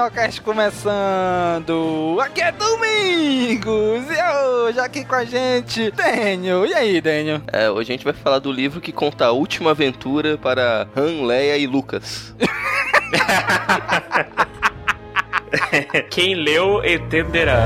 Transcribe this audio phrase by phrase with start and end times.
[0.00, 2.16] Caminocast começando!
[2.22, 4.06] Aqui é Domingos!
[4.10, 6.64] E hoje aqui com a gente, Daniel!
[6.64, 7.42] E aí, Daniel?
[7.52, 11.26] É, hoje a gente vai falar do livro que conta a última aventura para Han,
[11.26, 12.34] Leia e Lucas.
[16.08, 17.64] Quem leu entenderá.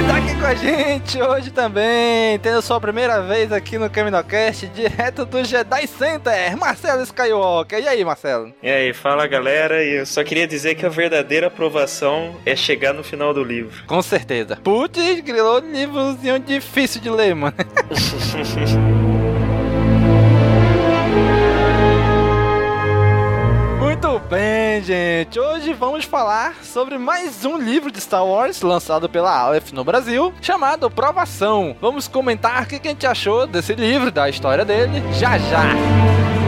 [0.00, 4.66] E tá aqui com a gente hoje também, tendo sua primeira vez aqui no Caminocast,
[4.68, 7.80] direto do Jedi Center, Marcelo Skywalker.
[7.80, 8.50] E aí, Marcelo?
[8.62, 12.94] E aí, fala galera, e eu só queria dizer que a verdadeira aprovação é chegar
[12.94, 13.84] no final do livro.
[13.86, 14.56] Com certeza.
[14.56, 17.54] Putz, grilou livrozinho difícil de ler, mano.
[24.02, 25.38] Muito bem, gente.
[25.38, 30.32] Hoje vamos falar sobre mais um livro de Star Wars lançado pela Aleph no Brasil,
[30.40, 31.76] chamado Provação.
[31.82, 35.64] Vamos comentar o que a gente achou desse livro, da história dele, já já.
[35.68, 36.39] Star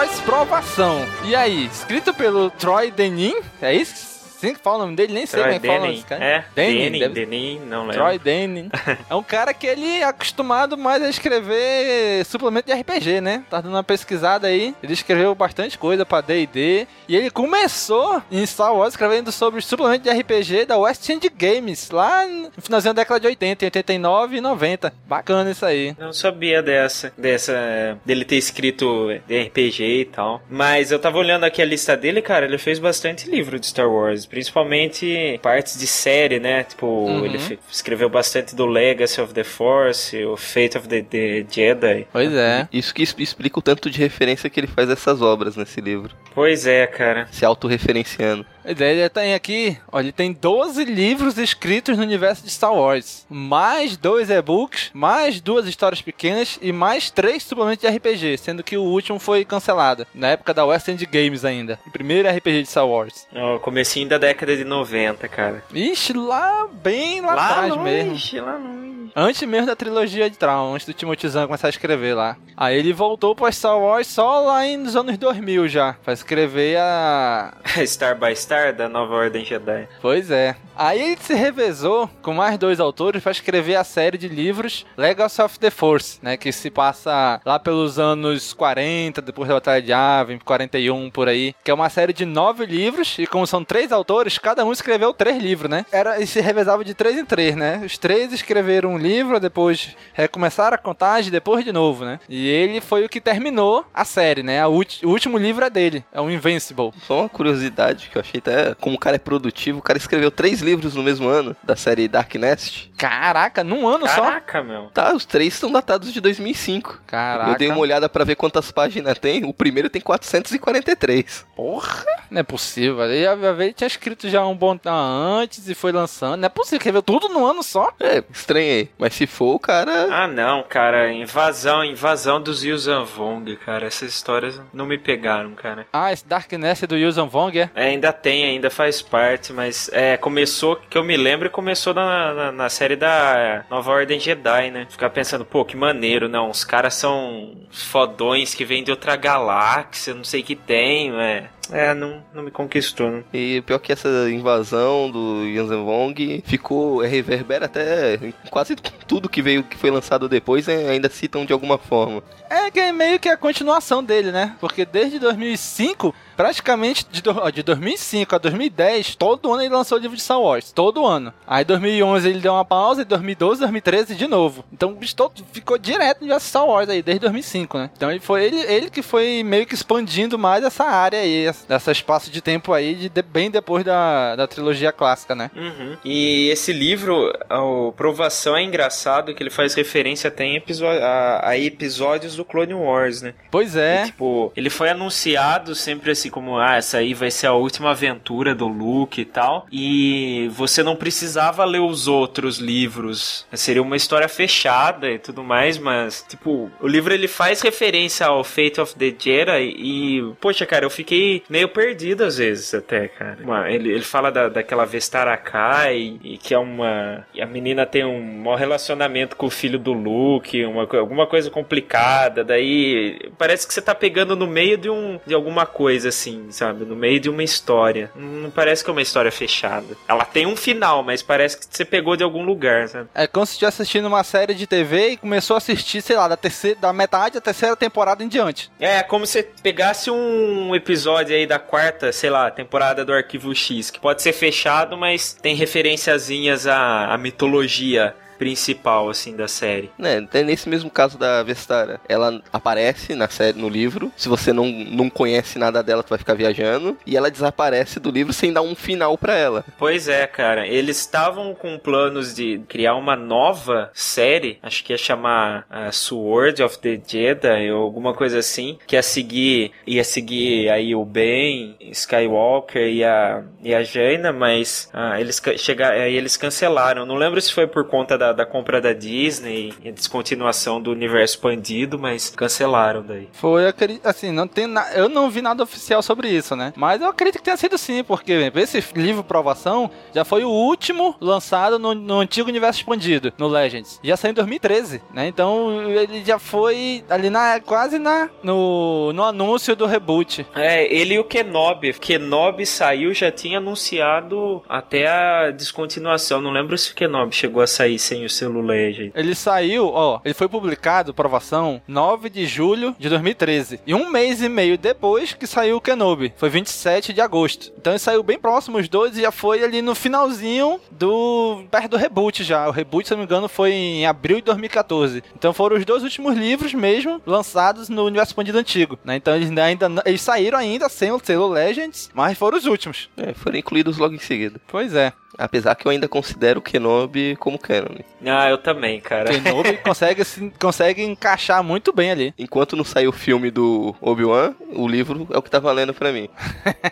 [0.00, 1.04] Wars Provação.
[1.24, 4.09] E aí, escrito pelo Troy Denin, é isso?
[4.40, 5.94] Assim que fala o nome dele, nem sei Troy como é que fala Denning.
[5.98, 6.24] esse cara.
[6.24, 7.94] É, Denning, deve- Denning, não lembro.
[7.96, 8.70] Troy Denning.
[9.10, 13.44] é um cara que ele é acostumado mais a escrever suplemento de RPG, né?
[13.50, 14.74] Tá dando uma pesquisada aí.
[14.82, 16.86] Ele escreveu bastante coisa pra D&D.
[17.08, 21.90] E ele começou em Star Wars escrevendo sobre suplemento de RPG da West End Games,
[21.90, 24.92] lá no finalzinho da década de 80, em 89 e 90.
[25.06, 25.94] Bacana isso aí.
[25.98, 30.40] Não sabia dessa, dessa, dele ter escrito RPG e tal.
[30.48, 33.90] Mas eu tava olhando aqui a lista dele, cara, ele fez bastante livro de Star
[33.90, 36.62] Wars, principalmente partes de série, né?
[36.64, 37.24] Tipo, Uhum.
[37.26, 42.06] ele escreveu bastante do Legacy of the Force, o Fate of the, the Jedi.
[42.12, 42.68] Pois é.
[42.72, 46.14] Isso que explica o tanto de referência que ele faz a essas obras nesse livro.
[46.34, 47.26] Pois é, cara.
[47.30, 48.46] Se autorreferenciando.
[48.64, 53.24] A ideia tem aqui, olha, ele tem 12 livros escritos no universo de Star Wars,
[53.28, 58.76] mais dois e-books, mais duas histórias pequenas e mais três suplementos de RPG, sendo que
[58.76, 62.68] o último foi cancelado, na época da West End Games ainda, o primeiro RPG de
[62.68, 63.26] Star Wars.
[63.32, 65.64] No comecinho da década de 90, cara.
[65.72, 68.44] Ixi, lá bem lá, atrás mesmo.
[68.44, 68.90] lá longe.
[69.14, 72.36] Antes mesmo da trilogia de Traum, antes do Timothy Zahn começar a escrever lá.
[72.56, 77.54] Aí ele voltou para Star Wars só lá nos anos 2000 já, pra escrever a
[77.86, 79.86] Star by Star da Nova Ordem Jedi.
[80.02, 80.56] Pois é.
[80.76, 85.40] Aí ele se revezou com mais dois autores para escrever a série de livros Legacy
[85.40, 89.92] of the Force, né, que se passa lá pelos anos 40, depois da Batalha de
[89.92, 93.92] Yavin, 41 por aí, que é uma série de nove livros e como são três
[93.92, 95.86] autores, cada um escreveu três livros, né?
[95.92, 97.80] Era e se revezava de três em três, né?
[97.84, 102.18] Os três escreveram um livro, depois recomeçaram a contagem, depois de novo, né?
[102.28, 104.66] E ele foi o que terminou a série, né?
[104.66, 106.90] O último livro é dele, é o Invincible.
[107.06, 110.30] Só uma curiosidade que eu achei até como o cara é produtivo, o cara escreveu
[110.30, 112.89] três livros no mesmo ano da série Dark Nest.
[113.00, 114.22] Caraca, num ano só?
[114.22, 114.90] Caraca, meu.
[114.92, 117.00] Tá, os três são datados de 2005.
[117.06, 117.50] Caraca.
[117.52, 119.44] Eu dei uma olhada pra ver quantas páginas tem.
[119.44, 121.46] O primeiro tem 443.
[121.56, 123.02] Porra, não é possível.
[123.04, 126.36] Ele, ele tinha escrito já um bom tempo antes e foi lançando.
[126.36, 127.92] Não é possível, escreveu tudo num ano só?
[127.98, 128.90] É, estranhei.
[128.98, 130.08] Mas se for, o cara.
[130.10, 131.10] Ah, não, cara.
[131.12, 133.86] Invasão, invasão dos Yuuzhan Vong, cara.
[133.86, 135.86] Essas histórias não me pegaram, cara.
[135.92, 137.70] Ah, esse Darkness do Yuuzhan Vong, é?
[137.74, 142.34] É, ainda tem, ainda faz parte, mas é, começou, que eu me lembro, começou na,
[142.34, 144.86] na, na série da Nova Ordem Jedi, né?
[144.88, 146.50] Ficar pensando, pô, que maneiro, não.
[146.50, 151.48] Os caras são fodões que vêm de outra galáxia, não sei o que tem, é.
[151.72, 153.22] É, não, não me conquistou, né?
[153.32, 158.18] E pior que essa invasão do Yanzen Wong ficou, é, reverbera até
[158.50, 158.74] quase
[159.06, 162.22] tudo que veio, que foi lançado depois, é, ainda citam de alguma forma.
[162.48, 164.56] É que é meio que a continuação dele, né?
[164.60, 167.22] Porque desde 2005, praticamente de,
[167.52, 170.72] de 2005 a 2010, todo ano ele lançou o livro de Star Wars.
[170.72, 171.34] Todo ano.
[171.46, 174.64] Aí 2011 ele deu uma pausa, e 2012, 2013 de novo.
[174.72, 177.90] Então o bicho todo ficou direto de Star Wars aí, desde 2005, né?
[177.94, 181.92] Então ele foi ele, ele que foi meio que expandindo mais essa área aí, dessa
[181.92, 185.50] espaço de tempo aí, de, de bem depois da, da trilogia clássica, né?
[185.54, 185.98] Uhum.
[186.02, 190.62] E esse livro, a Provação é engraçado que ele faz referência até em
[191.02, 193.34] a, a episódios do Clone Wars, né?
[193.50, 194.04] Pois é.
[194.04, 197.90] E, tipo, ele foi anunciado sempre assim como, ah, essa aí vai ser a última
[197.90, 199.66] aventura do Luke e tal.
[199.70, 203.46] E você não precisava ler os outros livros.
[203.52, 208.44] Seria uma história fechada e tudo mais, mas, tipo, o livro ele faz referência ao
[208.44, 213.38] Fate of the Jedi e, poxa, cara, eu fiquei meio perdido às vezes até, cara.
[213.70, 217.26] Ele, ele fala da, daquela Vestara Kai e que é uma...
[217.34, 221.50] E a menina tem um mau relacionamento com o filho do Luke, uma, alguma coisa
[221.50, 226.19] complicada, daí parece que você tá pegando no meio de, um, de alguma coisa, assim,
[226.50, 226.84] sabe?
[226.84, 228.10] No meio de uma história.
[228.14, 229.96] Não parece que é uma história fechada.
[230.08, 233.08] Ela tem um final, mas parece que você pegou de algum lugar, sabe?
[233.14, 236.28] É como se estivesse assistindo uma série de TV e começou a assistir, sei lá,
[236.28, 238.70] da, terceira, da metade da terceira temporada em diante.
[238.78, 243.90] É, como se pegasse um episódio aí da quarta, sei lá, temporada do Arquivo X,
[243.90, 249.90] que pode ser fechado, mas tem referenciazinhas à, à mitologia principal, assim, da série.
[250.00, 254.64] É, nesse mesmo caso da Vestara, ela aparece na série, no livro, se você não,
[254.64, 258.62] não conhece nada dela, tu vai ficar viajando, e ela desaparece do livro sem dar
[258.62, 259.62] um final para ela.
[259.76, 264.98] Pois é, cara, eles estavam com planos de criar uma nova série, acho que ia
[264.98, 270.70] chamar uh, Sword of the Jedi, ou alguma coisa assim, que ia seguir, ia seguir
[270.70, 276.38] aí o Ben, Skywalker e a, e a Jaina, mas uh, eles, chegar, aí eles
[276.38, 280.80] cancelaram, não lembro se foi por conta da da, compra da Disney e a descontinuação
[280.80, 283.28] do universo expandido, mas cancelaram daí.
[283.32, 283.62] Foi,
[284.04, 284.92] assim, não tem na...
[284.92, 286.72] eu não vi nada oficial sobre isso, né?
[286.76, 291.14] Mas eu acredito que tenha sido sim, porque esse livro Provação já foi o último
[291.20, 294.00] lançado no, no antigo universo expandido, no Legends.
[294.02, 295.26] Já saiu em 2013, né?
[295.28, 300.46] Então ele já foi ali na quase na no, no anúncio do reboot.
[300.54, 301.92] É, ele e o Kenobi.
[301.94, 306.40] Kenobi saiu, já tinha anunciado até a descontinuação.
[306.40, 309.12] Não lembro se o Kenobi chegou a sair sem o selo Legend.
[309.14, 313.80] Ele saiu, ó, ele foi publicado, provação, 9 de julho de 2013.
[313.86, 316.32] E um mês e meio depois que saiu o Kenobi.
[316.36, 317.72] Foi 27 de agosto.
[317.78, 321.64] Então ele saiu bem próximo os dois e já foi ali no finalzinho do.
[321.70, 322.68] perto do reboot já.
[322.68, 325.22] O reboot, se não me engano, foi em abril de 2014.
[325.36, 328.98] Então foram os dois últimos livros mesmo lançados no universo expandido antigo.
[329.04, 329.16] Né?
[329.16, 329.88] Então eles ainda.
[330.04, 333.08] Eles saíram ainda sem o selo Legends, mas foram os últimos.
[333.16, 334.60] É, foram incluídos logo em seguida.
[334.66, 335.12] Pois é.
[335.40, 337.96] Apesar que eu ainda considero o Kenobi como canon.
[338.26, 339.30] Ah, eu também, cara.
[339.30, 340.22] Kenobi consegue,
[340.60, 342.34] consegue encaixar muito bem ali.
[342.38, 346.12] Enquanto não saiu o filme do Obi-Wan, o livro é o que tá valendo pra
[346.12, 346.28] mim.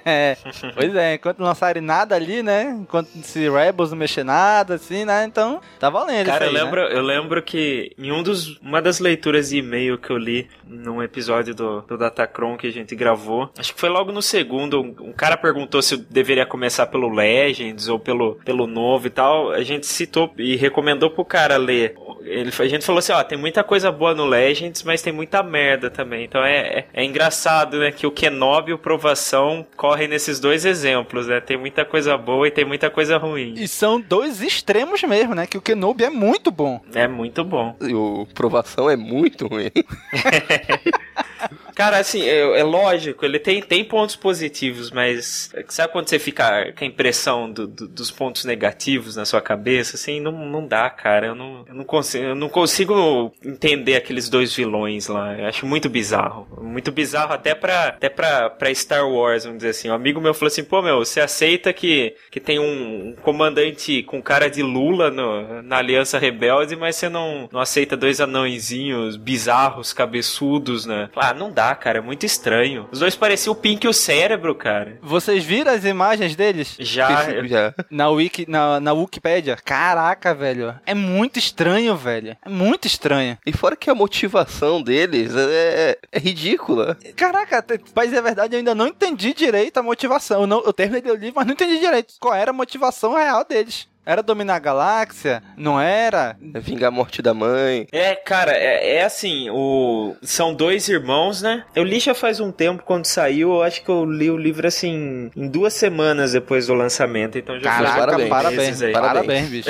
[0.05, 0.37] é,
[0.75, 2.75] pois é, enquanto não lançarem nada ali, né?
[2.81, 5.25] Enquanto se Rebels não mexer nada, assim, né?
[5.25, 6.95] Então, tá valendo Cara, aí, eu, lembro, né?
[6.95, 11.03] eu lembro que em um dos, uma das leituras de e-mail que eu li num
[11.03, 14.95] episódio do, do Datacron que a gente gravou, acho que foi logo no segundo, um,
[15.09, 19.51] um cara perguntou se eu deveria começar pelo Legends ou pelo pelo novo e tal,
[19.51, 21.95] a gente citou e recomendou pro cara ler.
[22.23, 25.43] Ele, a gente falou assim, ó, tem muita coisa boa no Legends, mas tem muita
[25.43, 26.25] merda também.
[26.25, 30.65] Então é, é, é engraçado, né, que o Kenobi e o Provação correm nesses dois
[30.65, 31.41] exemplos, né?
[31.41, 33.55] Tem muita coisa boa e tem muita coisa ruim.
[33.57, 35.47] E são dois extremos mesmo, né?
[35.47, 36.81] Que o Kenobi é muito bom.
[36.95, 37.77] É muito bom.
[37.81, 39.71] E o Provação é muito ruim.
[41.79, 46.73] Cara, assim, é, é lógico, ele tem, tem pontos positivos, mas sabe quando você fica
[46.77, 49.95] com a impressão do, do, dos pontos negativos na sua cabeça?
[49.95, 51.29] Assim, não, não dá, cara.
[51.29, 55.39] Eu não, eu, não consigo, eu não consigo entender aqueles dois vilões lá.
[55.39, 56.49] Eu acho muito bizarro.
[56.61, 59.89] Muito bizarro até pra, até pra, pra Star Wars, vamos dizer assim.
[59.89, 64.21] Um amigo meu falou assim, pô, meu, você aceita que, que tem um, comandante com
[64.21, 69.93] cara de Lula no, na Aliança Rebelde, mas você não, não aceita dois anõezinhos bizarros,
[69.93, 71.09] cabeçudos, né?
[71.15, 72.89] Ah, não dá, cara, é muito estranho.
[72.93, 74.99] Os dois pareciam o Pink e o cérebro, cara.
[75.03, 76.77] Vocês viram as imagens deles?
[76.79, 77.09] Já.
[77.47, 77.75] Já.
[77.91, 79.57] Na, Wiki, na, na Wikipedia?
[79.65, 80.75] Caraca, velho.
[80.87, 82.37] É muito estranho, velho.
[82.45, 83.39] É muito estranho.
[83.47, 86.97] E fora que a motivação deles é, é ridícula.
[87.17, 90.43] Caraca, te- pra dizer a verdade, eu ainda não entendi direito a motivação.
[90.43, 93.45] Eu, não, eu terminei o livro, mas não entendi direito qual era a motivação real
[93.45, 93.87] deles.
[94.09, 95.43] Era dominar a galáxia?
[95.55, 96.35] Não era?
[96.41, 97.87] Vingar a morte da mãe.
[97.93, 100.17] É, cara, é, é assim, o...
[100.23, 101.63] são dois irmãos, né?
[101.77, 104.67] Eu li já faz um tempo quando saiu, eu acho que eu li o livro
[104.67, 108.29] assim, em duas semanas depois do lançamento, então já Caraca, parabéns.
[108.31, 108.93] parabéns, meses aí.
[108.93, 109.49] parabéns, Parabéns.
[109.51, 109.69] bicho.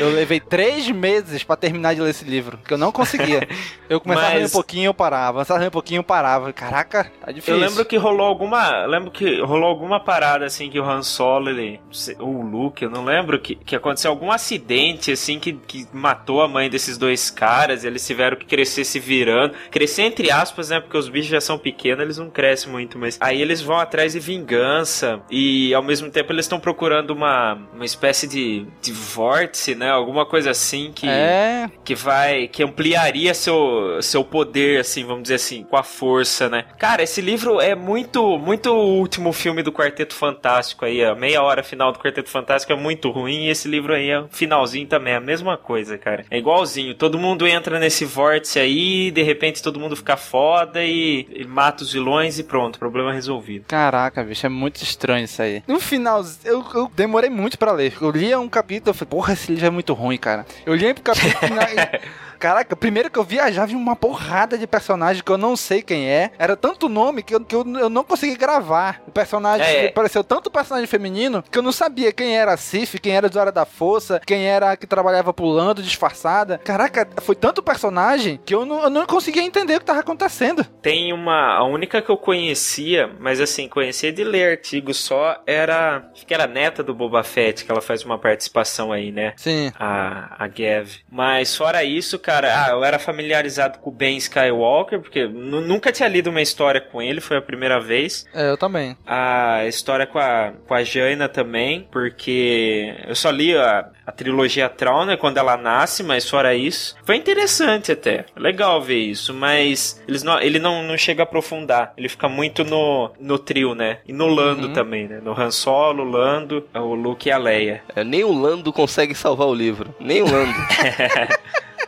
[0.00, 3.48] eu levei três meses pra terminar de ler esse livro, que eu não conseguia.
[3.88, 5.32] Eu começava a ler um Mas- pouquinho, eu parava.
[5.32, 6.52] Começava a ler um pouquinho, eu parava.
[6.52, 7.54] Caraca, tá difícil.
[7.54, 8.86] Eu lembro que rolou alguma.
[8.86, 11.80] Lembro que rolou alguma parada assim que o Han Solo, ele.
[12.20, 16.42] Ou o Luke, eu não lembro, que, que aconteceu algum acidente assim que, que matou
[16.42, 19.54] a mãe desses dois caras e eles tiveram que crescer se virando.
[19.70, 20.80] Crescer entre aspas, né?
[20.80, 24.12] Porque os bichos já são pequenos, eles não crescem muito, mas aí eles vão atrás
[24.12, 29.74] de vingança e ao mesmo tempo eles estão procurando uma, uma espécie de, de vórtice,
[29.74, 29.90] né?
[29.90, 35.34] Alguma coisa assim que É, que vai que ampliaria seu seu poder assim vamos dizer
[35.36, 39.72] assim com a força né cara esse livro é muito muito o último filme do
[39.72, 43.68] Quarteto Fantástico aí a meia hora final do Quarteto Fantástico é muito ruim e esse
[43.68, 47.46] livro aí é o finalzinho também é a mesma coisa cara é igualzinho todo mundo
[47.46, 52.38] entra nesse vórtice aí de repente todo mundo fica foda e, e mata os vilões
[52.38, 55.62] e pronto problema resolvido Caraca, bicho, é muito estranho isso aí.
[55.66, 57.92] No final, eu, eu demorei muito pra ler.
[58.00, 60.44] Eu lia um capítulo, eu falei, porra, esse livro é muito ruim, cara.
[60.66, 61.54] Eu li pro capítulo.
[61.54, 61.66] na-
[62.40, 66.08] Caraca, primeiro que eu viajava em uma porrada de personagem que eu não sei quem
[66.08, 66.30] é.
[66.38, 69.02] Era tanto nome que eu, que eu, eu não consegui gravar.
[69.06, 69.88] O personagem É.
[69.90, 73.30] pareceu tanto personagem feminino que eu não sabia quem era a Sif, quem era a
[73.30, 76.56] Zora da Força, quem era a que trabalhava pulando, disfarçada.
[76.64, 80.64] Caraca, foi tanto personagem que eu não, eu não conseguia entender o que tava acontecendo.
[80.80, 81.56] Tem uma.
[81.56, 86.08] A única que eu conhecia, mas assim, conhecia de ler artigos só, era.
[86.14, 89.34] Acho que era a neta do Boba Fett, que ela faz uma participação aí, né?
[89.36, 89.70] Sim.
[89.78, 90.88] A, a Gav.
[91.10, 95.90] Mas fora isso, cara, ah, eu era familiarizado com o Ben Skywalker, porque nu- nunca
[95.92, 98.26] tinha lido uma história com ele, foi a primeira vez.
[98.34, 98.96] É, eu também.
[99.06, 104.68] A história com a, com a Jaina também, porque eu só li a, a trilogia
[104.68, 106.96] Traum, né, quando ela nasce, mas fora isso.
[107.04, 108.24] Foi interessante até.
[108.36, 111.92] Legal ver isso, mas eles não, ele não, não chega a aprofundar.
[111.96, 113.98] Ele fica muito no, no trio, né?
[114.06, 114.72] E no Lando Uhum.
[114.72, 115.20] também, né?
[115.22, 117.82] No Han Solo, o Lando, o Luke e a Leia.
[117.94, 119.94] É, nem o Lando consegue salvar o livro.
[120.00, 120.52] Nem o Lando.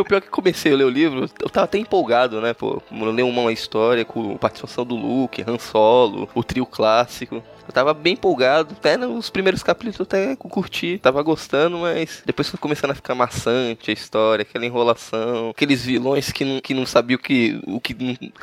[0.00, 2.80] O pior é que comecei a ler o livro, eu tava até empolgado, né, pô?
[2.90, 7.42] Ler uma história com participação do Luke, Han Solo, o trio clássico.
[7.66, 12.48] Eu tava bem empolgado, até nos primeiros capítulos eu até curti, tava gostando, mas depois
[12.48, 16.86] foi começando a ficar maçante a história, aquela enrolação, aqueles vilões que não, que não
[16.86, 17.94] sabiam o que, o que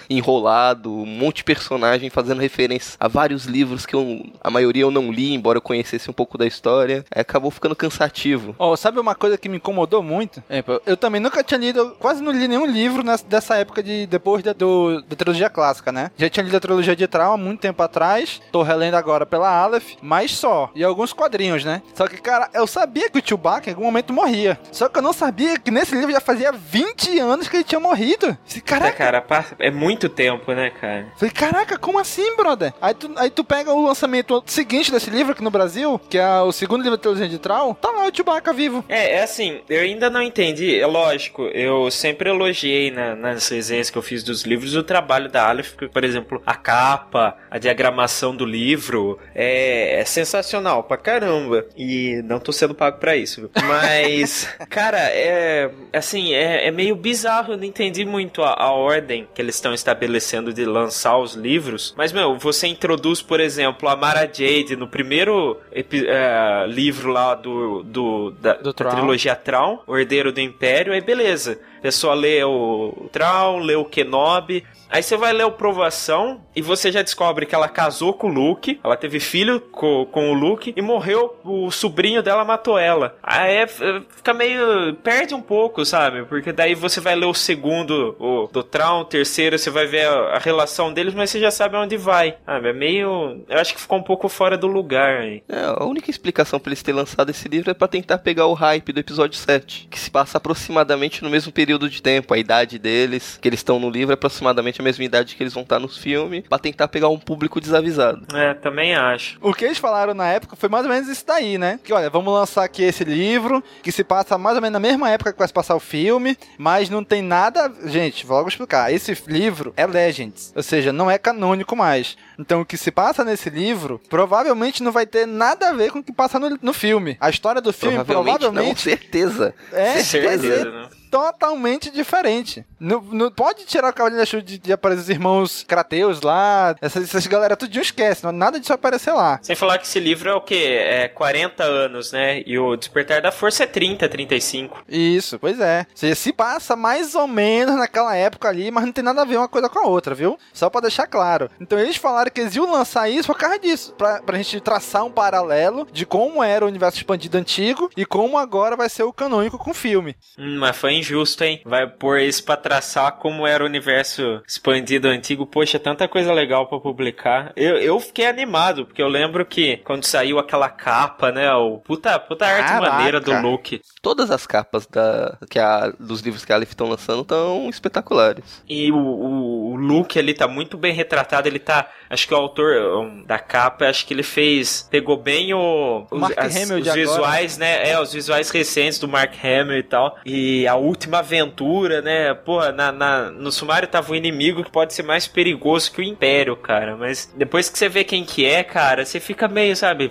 [0.10, 4.92] enrolado, um monte de personagem fazendo referência a vários livros que eu, a maioria eu
[4.92, 8.56] não li, embora eu conhecesse um pouco da história, aí acabou ficando cansativo.
[8.58, 10.44] Ó, sabe uma coisa que me incomodou muito?
[10.50, 14.08] É, eu também nunca tinha lido, quase não li nenhum livro nessa, dessa época de
[14.08, 16.12] depois da, do, da trilogia clássica, né?
[16.18, 19.50] Já tinha lido a trilogia de Trauma há muito tempo atrás, tô relendo agora pela
[19.50, 20.70] Aleph, mas só.
[20.76, 21.82] E alguns quadrinhos, né?
[21.94, 24.60] Só que, cara, eu sabia que o Chewbacca em algum momento morria.
[24.72, 27.80] Só que eu não sabia que nesse livro já fazia 20 anos que ele tinha
[27.80, 28.38] morrido.
[28.48, 31.08] Esse É, caraca, cara, passa- é muito tempo, né, cara?
[31.18, 32.74] Falei, caraca, como assim, brother?
[32.82, 36.42] Aí tu, aí tu pega o lançamento seguinte desse livro aqui no Brasil, que é
[36.42, 38.84] o segundo livro da trilogia de Trau, tá lá o Chewbacca vivo.
[38.88, 40.80] É, é assim, eu ainda não entendi.
[40.80, 45.30] É lógico, eu sempre elogiei na- nas resenhas que eu fiz dos livros o trabalho
[45.30, 48.99] da Aleph, por exemplo, a capa, a diagramação do livro
[49.36, 51.66] é, é sensacional pra caramba.
[51.78, 53.52] E não tô sendo pago pra isso, viu?
[53.68, 59.28] Mas, cara, é assim, é, é meio bizarro, eu não entendi muito a, a ordem
[59.34, 61.94] que eles estão estabelecendo de lançar os livros.
[61.98, 67.84] Mas, meu, você introduz, por exemplo, a Mara Jade no primeiro é, livro lá do,
[67.84, 71.60] do, da, Do da trilogia Traum, o Herdeiro do Império, aí beleza.
[71.80, 74.66] A pessoa lê o Traum, lê o Kenobi.
[74.90, 78.34] Aí você vai ler o Provação e você já descobre que ela casou com o
[78.34, 83.16] Luke, ela teve filho co- com, o Luke e morreu, o sobrinho dela matou ela.
[83.22, 83.68] Aí é, é,
[84.16, 84.96] fica meio.
[85.04, 86.24] perde um pouco, sabe?
[86.26, 90.08] Porque daí você vai ler o segundo, o do Traum, o terceiro, você vai ver
[90.08, 92.36] a, a relação deles, mas você já sabe aonde vai.
[92.46, 92.70] Sabe?
[92.70, 93.44] É meio.
[93.48, 95.44] Eu acho que ficou um pouco fora do lugar aí.
[95.48, 98.54] É, a única explicação pra eles terem lançado esse livro é pra tentar pegar o
[98.54, 102.34] hype do episódio 7, que se passa aproximadamente no mesmo período de tempo.
[102.34, 105.54] A idade deles, que eles estão no livro, é aproximadamente a mesma idade que eles
[105.54, 108.26] vão estar nos filmes, pra tentar pegar um público desavisado.
[108.36, 109.38] É, também acho.
[109.42, 111.80] O que eles falaram na época foi mais ou menos isso daí, né?
[111.84, 115.10] Que olha, vamos lançar aqui esse livro, que se passa mais ou menos na mesma
[115.10, 117.72] época que vai se passar o filme, mas não tem nada.
[117.86, 118.92] Gente, vou logo explicar.
[118.92, 122.18] Esse livro é Legends, ou seja, não é canônico mais.
[122.40, 126.00] Então o que se passa nesse livro provavelmente não vai ter nada a ver com
[126.00, 127.18] o que passa no, no filme.
[127.20, 128.70] A história do filme Provavelmente, provavelmente.
[128.70, 129.54] não, certeza.
[129.74, 130.90] É, vai Certeza, ser né?
[131.12, 132.66] totalmente diferente.
[132.80, 136.76] Não, não pode tirar o Cavaleiro da Chuva de, de aparecer os irmãos Krateus lá,
[136.82, 139.40] essas, essas galera tudo esquece, não, nada disso vai aparecer lá.
[139.42, 140.78] Sem falar que esse livro é o quê?
[140.80, 142.42] É 40 anos, né?
[142.46, 144.84] E o Despertar da Força é 30, 35.
[144.88, 145.86] Isso, pois é.
[145.90, 149.26] Ou seja, se passa mais ou menos naquela época ali, mas não tem nada a
[149.26, 150.38] ver uma coisa com a outra, viu?
[150.54, 151.50] Só pra deixar claro.
[151.60, 155.04] Então eles falaram que eles iam lançar isso por causa disso, pra, pra gente traçar
[155.06, 159.14] um paralelo de como era o universo expandido antigo e como agora vai ser o
[159.14, 160.16] canônico com o filme.
[160.38, 161.62] Hum, mas foi injusto, hein?
[161.66, 165.46] Vai pôr isso pra traçar como era o universo expandido antigo.
[165.46, 167.52] Poxa, tanta coisa legal pra publicar.
[167.56, 171.52] Eu, eu fiquei animado, porque eu lembro que quando saiu aquela capa, né?
[171.54, 172.92] O puta, puta arte Caraca.
[172.94, 173.82] maneira do Luke.
[174.02, 178.64] Todas as capas da, que a, dos livros que a Aleph estão lançando estão espetaculares.
[178.68, 181.48] E o, o, o Luke ali tá muito bem retratado.
[181.48, 181.90] Ele tá.
[182.20, 184.86] Acho que o autor um, da capa, acho que ele fez.
[184.92, 186.06] Pegou bem o.
[186.12, 187.00] O Mark as- Hamill de os agora.
[187.08, 187.90] visuais, né?
[187.90, 190.18] É, os visuais recentes do Mark Hamill e tal.
[190.26, 192.34] E a última aventura, né?
[192.34, 196.04] Pô, na, na- no sumário tava um inimigo que pode ser mais perigoso que o
[196.04, 196.98] Império, cara.
[196.98, 200.10] Mas depois que você vê quem que é, cara, você fica meio, sabe?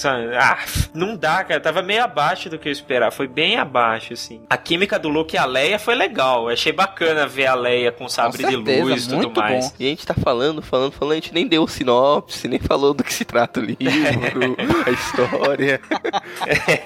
[0.00, 0.34] Sabe?
[0.36, 0.58] Ah,
[0.94, 1.60] não dá, cara.
[1.60, 3.10] Tava meio abaixo do que eu esperava.
[3.10, 4.42] Foi bem abaixo, assim.
[4.48, 6.44] A química do Luke e a Leia foi legal.
[6.44, 9.66] Eu achei bacana ver a Leia com sabre de certeza, luz e tudo muito mais.
[9.66, 9.72] bom.
[9.78, 13.04] E a gente tá falando, falando, falando, a gente nem deu sinopse, nem falou do
[13.04, 13.78] que se trata o livro,
[14.86, 15.80] a história.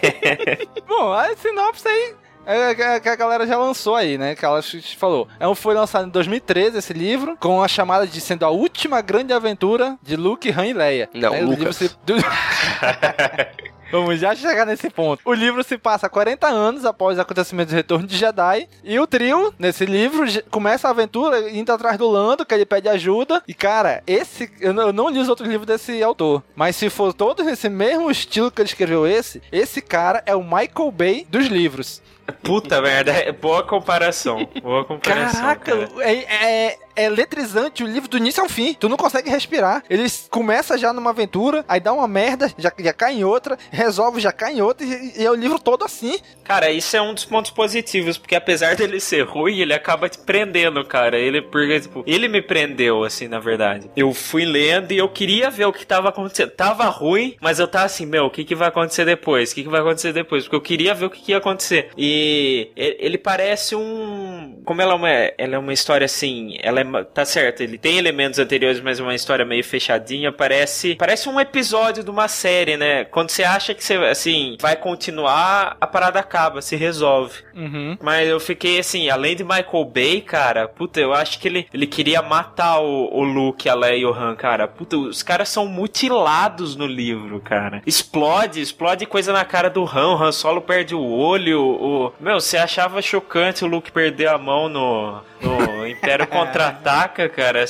[0.86, 2.14] Bom, a sinopse aí.
[2.46, 4.34] É é que a galera já lançou aí, né?
[4.34, 4.60] Que ela
[4.96, 5.26] falou.
[5.40, 9.00] É um- foi lançado em 2013 esse livro, com a chamada de sendo a última
[9.00, 11.08] grande aventura de Luke, Han e Leia.
[11.14, 11.76] Não, livro Lucas.
[11.76, 11.90] se-
[13.92, 15.20] Vamos já chegar nesse ponto.
[15.24, 18.68] O livro se passa 40 anos após o acontecimento do retorno de Jedi.
[18.82, 22.88] E o trio, nesse livro, começa a aventura indo atrás do Lando, que ele pede
[22.88, 23.40] ajuda.
[23.46, 24.50] E, cara, esse.
[24.60, 26.42] Eu não, eu não li os outros livros desse autor.
[26.56, 30.42] Mas se for todos nesse mesmo estilo que ele escreveu esse, esse cara é o
[30.42, 32.02] Michael Bay dos livros.
[32.42, 34.48] Puta merda, é boa comparação.
[34.62, 35.40] Boa comparação.
[35.40, 36.10] Caraca, cara.
[36.10, 38.74] é, é, é eletrizante o livro do início ao fim.
[38.74, 39.82] Tu não consegue respirar.
[39.88, 44.20] Eles começa já numa aventura, aí dá uma merda, já, já cai em outra, resolve,
[44.20, 46.18] já cai em outra, e, e é o livro todo assim.
[46.42, 50.18] Cara, isso é um dos pontos positivos, porque apesar dele ser ruim, ele acaba te
[50.18, 51.18] prendendo, cara.
[51.18, 53.90] Ele, porque, tipo, ele me prendeu, assim, na verdade.
[53.96, 56.50] Eu fui lendo e eu queria ver o que tava acontecendo.
[56.50, 59.50] Tava ruim, mas eu tava assim, meu, o que que vai acontecer depois?
[59.50, 60.44] O que que vai acontecer depois?
[60.44, 61.90] Porque eu queria ver o que que ia acontecer.
[61.96, 64.60] E e ele parece um.
[64.64, 66.56] Como ela é uma, ela é uma história assim.
[66.60, 66.83] Ela é.
[67.12, 70.32] Tá certo, ele tem elementos anteriores, mas é uma história meio fechadinha.
[70.32, 70.94] Parece.
[70.96, 73.04] Parece um episódio de uma série, né?
[73.04, 77.42] Quando você acha que você, assim, vai continuar, a parada acaba, se resolve.
[77.54, 77.96] Uhum.
[78.02, 81.86] Mas eu fiquei assim, além de Michael Bay, cara, puta, eu acho que ele, ele
[81.86, 84.66] queria matar o, o Luke, a Leia e o Han, cara.
[84.66, 87.82] Puta, os caras são mutilados no livro, cara.
[87.86, 92.12] Explode, explode coisa na cara do Han, o Han Solo perde o olho, o...
[92.20, 96.26] Meu, você achava chocante o Luke perder a mão no, no Império
[96.74, 97.64] Contra-Ataca, cara.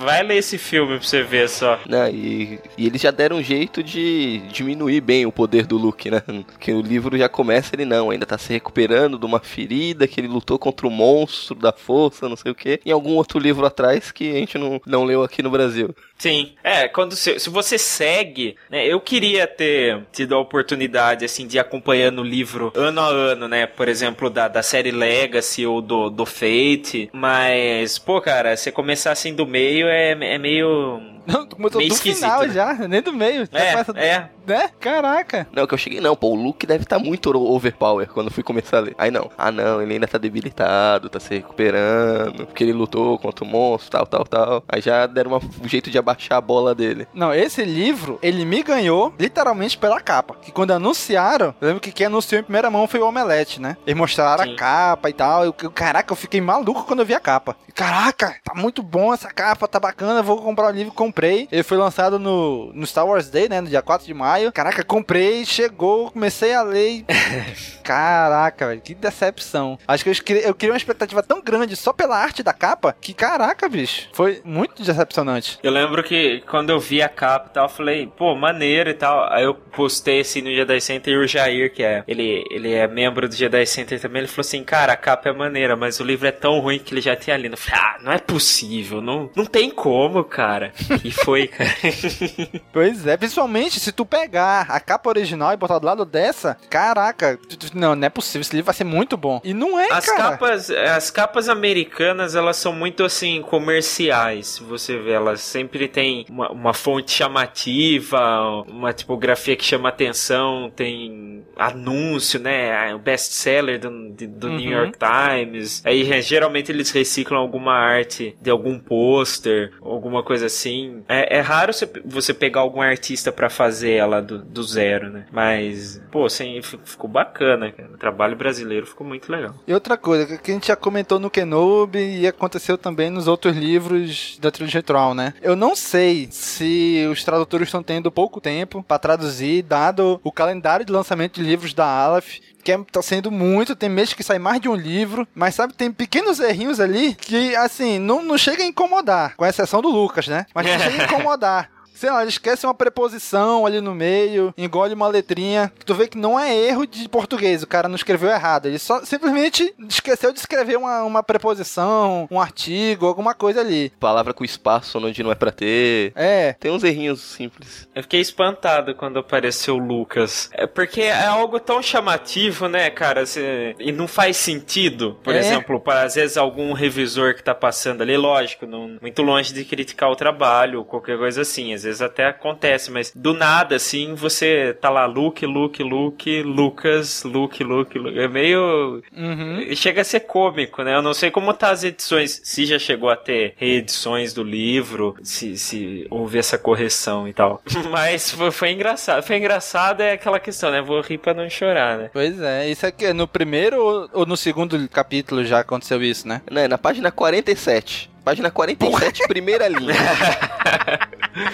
[0.00, 1.78] Vai ler esse filme pra você ver só.
[1.86, 6.10] Né, e, e eles já deram um jeito de diminuir bem o poder do Luke,
[6.10, 6.22] né?
[6.58, 10.20] Que o livro já começa ele não, ainda tá se recuperando de uma ferida que
[10.20, 13.64] ele lutou contra o monstro da força, não sei o que, em algum outro livro
[13.64, 15.94] atrás que a gente não, não leu aqui no Brasil.
[16.18, 21.46] Sim, é, quando se, se você segue, né, eu queria ter tido a oportunidade, assim,
[21.46, 25.66] de ir acompanhando o livro ano a ano, né, por exemplo, da, da série Legacy
[25.66, 31.00] ou do, do Fate, mas, pô, cara, você começar assim do meio é, é meio...
[31.32, 32.48] Não, tu começou Meio do esquisito, final né?
[32.48, 33.48] já, nem do meio.
[33.52, 34.28] É, começa- é.
[34.46, 34.70] Né?
[34.80, 35.46] Caraca.
[35.52, 38.42] Não, que eu cheguei, não, pô, o Luke deve estar muito overpower quando eu fui
[38.42, 38.94] começar a ler.
[38.98, 43.44] Aí não, ah não, ele ainda tá debilitado, tá se recuperando, porque ele lutou contra
[43.44, 44.64] o monstro, tal, tal, tal.
[44.68, 47.06] Aí já deram uma- um jeito de abaixar a bola dele.
[47.14, 50.34] Não, esse livro, ele me ganhou literalmente pela capa.
[50.42, 53.76] Que quando anunciaram, eu lembro que quem anunciou em primeira mão foi o Omelete, né?
[53.86, 54.54] Eles mostraram Sim.
[54.54, 55.44] a capa e tal.
[55.44, 57.54] Eu, eu- caraca, eu fiquei maluco quando eu vi a capa.
[57.74, 60.92] Caraca, tá muito bom essa capa, tá bacana, vou comprar o livro.
[60.92, 61.19] Comprei.
[61.28, 63.60] Ele foi lançado no, no Star Wars Day, né?
[63.60, 64.52] No dia 4 de maio.
[64.52, 67.04] Caraca, comprei, chegou, comecei a ler.
[67.82, 69.78] Caraca, velho, que decepção.
[69.86, 73.12] Acho que eu queria, eu uma expectativa tão grande só pela arte da capa que,
[73.12, 75.58] caraca, bicho, foi muito decepcionante.
[75.62, 78.94] Eu lembro que quando eu vi a capa e tal, eu falei, pô, maneiro e
[78.94, 79.32] tal.
[79.32, 82.86] Aí eu postei assim no Jedi Center e o Jair, que é, ele, ele é
[82.86, 86.04] membro do Jedi Center também, ele falou assim, cara, a capa é maneira, mas o
[86.04, 87.54] livro é tão ruim que ele já tinha lido.
[87.54, 90.72] Eu falei, ah, não é possível, não, não tem como, cara.
[91.04, 91.70] E foi, cara.
[92.72, 97.38] Pois é, principalmente se tu pegar a capa original e botar do lado dessa, caraca,
[97.74, 99.40] não, não é possível, esse livro vai ser muito bom.
[99.42, 100.30] E não é, As cara.
[100.32, 104.46] capas, as capas americanas, elas são muito assim comerciais.
[104.48, 108.20] Se você vê, elas sempre tem uma, uma fonte chamativa,
[108.68, 112.94] uma tipografia que chama atenção, tem anúncio, né?
[112.94, 114.56] O best-seller do, do Uhum.
[114.56, 115.82] New York Times.
[115.84, 120.89] Aí geralmente eles reciclam alguma arte de algum pôster, alguma coisa assim.
[121.08, 121.72] É, é raro
[122.04, 125.26] você, pegar algum artista pra fazer ela do, do zero, né?
[125.32, 127.90] Mas, pô, assim, ficou bacana, cara.
[127.92, 129.54] O trabalho brasileiro ficou muito legal.
[129.66, 133.56] E outra coisa, que a gente já comentou no Kenobi e aconteceu também nos outros
[133.56, 135.34] livros da trilogia Troll, né?
[135.42, 140.84] Eu não sei se os tradutores estão tendo pouco tempo pra traduzir, dado o calendário
[140.84, 144.38] de lançamento de livros da Aleph, que é, tá sendo muito, tem mês que sai
[144.38, 148.62] mais de um livro, mas sabe, tem pequenos errinhos ali que, assim, não, não chega
[148.62, 150.46] a incomodar, com exceção do Lucas, né?
[150.54, 151.70] Mas não chega a incomodar.
[152.00, 155.70] Sei lá, ele esquece uma preposição ali no meio, engole uma letrinha.
[155.84, 158.64] Tu vê que não é erro de português, o cara não escreveu errado.
[158.64, 163.92] Ele só simplesmente esqueceu de escrever uma, uma preposição, um artigo, alguma coisa ali.
[164.00, 166.12] Palavra com espaço onde não é pra ter.
[166.16, 166.54] É.
[166.54, 167.86] Tem uns errinhos simples.
[167.94, 170.48] Eu fiquei espantado quando apareceu o Lucas.
[170.54, 173.26] É porque é algo tão chamativo, né, cara?
[173.26, 175.18] Cê- E não faz sentido.
[175.22, 175.38] Por É.
[175.38, 179.66] exemplo, para às vezes algum revisor que tá passando ali, lógico, não, muito longe de
[179.66, 181.74] criticar o trabalho, qualquer coisa assim.
[181.74, 187.24] Às vezes até acontece, mas do nada, assim, você tá lá, Luke, Luke, Luke, Lucas,
[187.24, 188.18] Luke, Luke, Luke.
[188.18, 189.02] É meio.
[189.16, 189.74] Uhum.
[189.74, 190.94] Chega a ser cômico, né?
[190.94, 195.16] Eu não sei como tá as edições, se já chegou a ter reedições do livro,
[195.22, 197.62] se, se houve essa correção e tal.
[197.90, 199.22] Mas foi, foi engraçado.
[199.22, 200.82] Foi engraçado é aquela questão, né?
[200.82, 202.10] Vou rir pra não chorar, né?
[202.12, 206.26] Pois é, isso aqui é no primeiro ou, ou no segundo capítulo já aconteceu isso,
[206.28, 206.42] né?
[206.50, 208.10] Né, na página 47.
[208.24, 209.94] Página 47, primeira linha.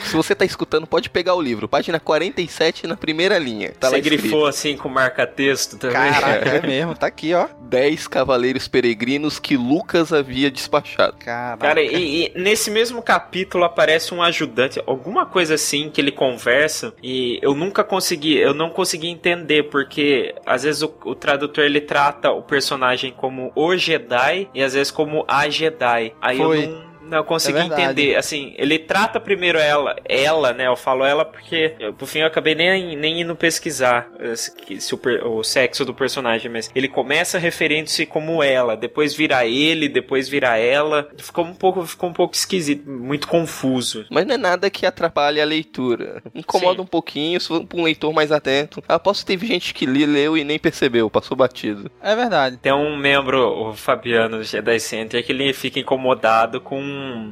[0.04, 1.68] Se você tá escutando, pode pegar o livro.
[1.68, 3.72] Página 47 na primeira linha.
[3.78, 4.20] Tá lá Você escrito.
[4.22, 5.96] grifou assim com marca-texto também.
[5.96, 7.46] Caraca, é mesmo, tá aqui, ó.
[7.60, 11.16] 10 cavaleiros peregrinos que Lucas havia despachado.
[11.18, 11.66] Caraca.
[11.66, 16.94] Cara, e, e nesse mesmo capítulo aparece um ajudante, alguma coisa assim que ele conversa
[17.02, 21.80] e eu nunca consegui, eu não consegui entender porque às vezes o, o tradutor ele
[21.80, 26.14] trata o personagem como o Jedi e às vezes como a Jedi.
[26.20, 26.64] Aí Foi.
[26.64, 31.04] eu não não consegui É entender, assim, ele trata primeiro ela, ela, né, eu falo
[31.04, 35.00] ela porque, eu, por fim, eu acabei nem, nem indo pesquisar eh, se, se o,
[35.38, 40.56] o sexo do personagem, mas ele começa referindo-se como ela, depois vira ele, depois vira
[40.56, 44.06] ela, ficou um pouco, ficou um pouco esquisito, muito confuso.
[44.10, 46.22] Mas não é nada que atrapalhe a leitura.
[46.34, 46.82] Incomoda Sim.
[46.82, 48.82] um pouquinho, se for um leitor mais atento.
[48.88, 51.90] Aposto que teve gente que li, leu e nem percebeu, passou batido.
[52.02, 52.58] É verdade.
[52.58, 56.80] Tem um membro, o Fabiano do Jedi Center, que ele fica incomodado com,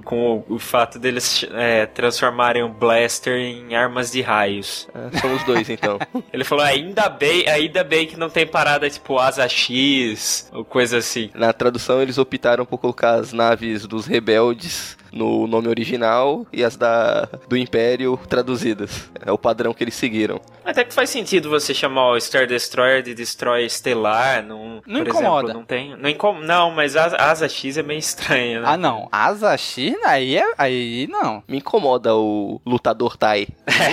[0.05, 4.89] com o, o fato deles é, transformarem o Blaster em armas de raios.
[4.95, 5.99] É, são os dois, então.
[6.33, 10.99] Ele falou, ainda bem, ainda bem que não tem parada tipo Asa X, ou coisa
[10.99, 11.31] assim.
[11.35, 16.77] Na tradução, eles optaram por colocar as naves dos rebeldes no nome original e as
[16.77, 19.11] da do Império traduzidas.
[19.25, 20.41] É o padrão que eles seguiram.
[20.65, 25.09] Até que faz sentido você chamar o Star Destroyer de Destroyer Estelar, não, Não por
[25.09, 25.45] incomoda.
[25.49, 28.67] exemplo, não tem, não, incom não, mas a Asa X é meio estranha, né?
[28.69, 29.09] Ah, não.
[29.13, 31.43] Asa X, aí, é, aí não.
[31.47, 33.47] Me incomoda o lutador Tai.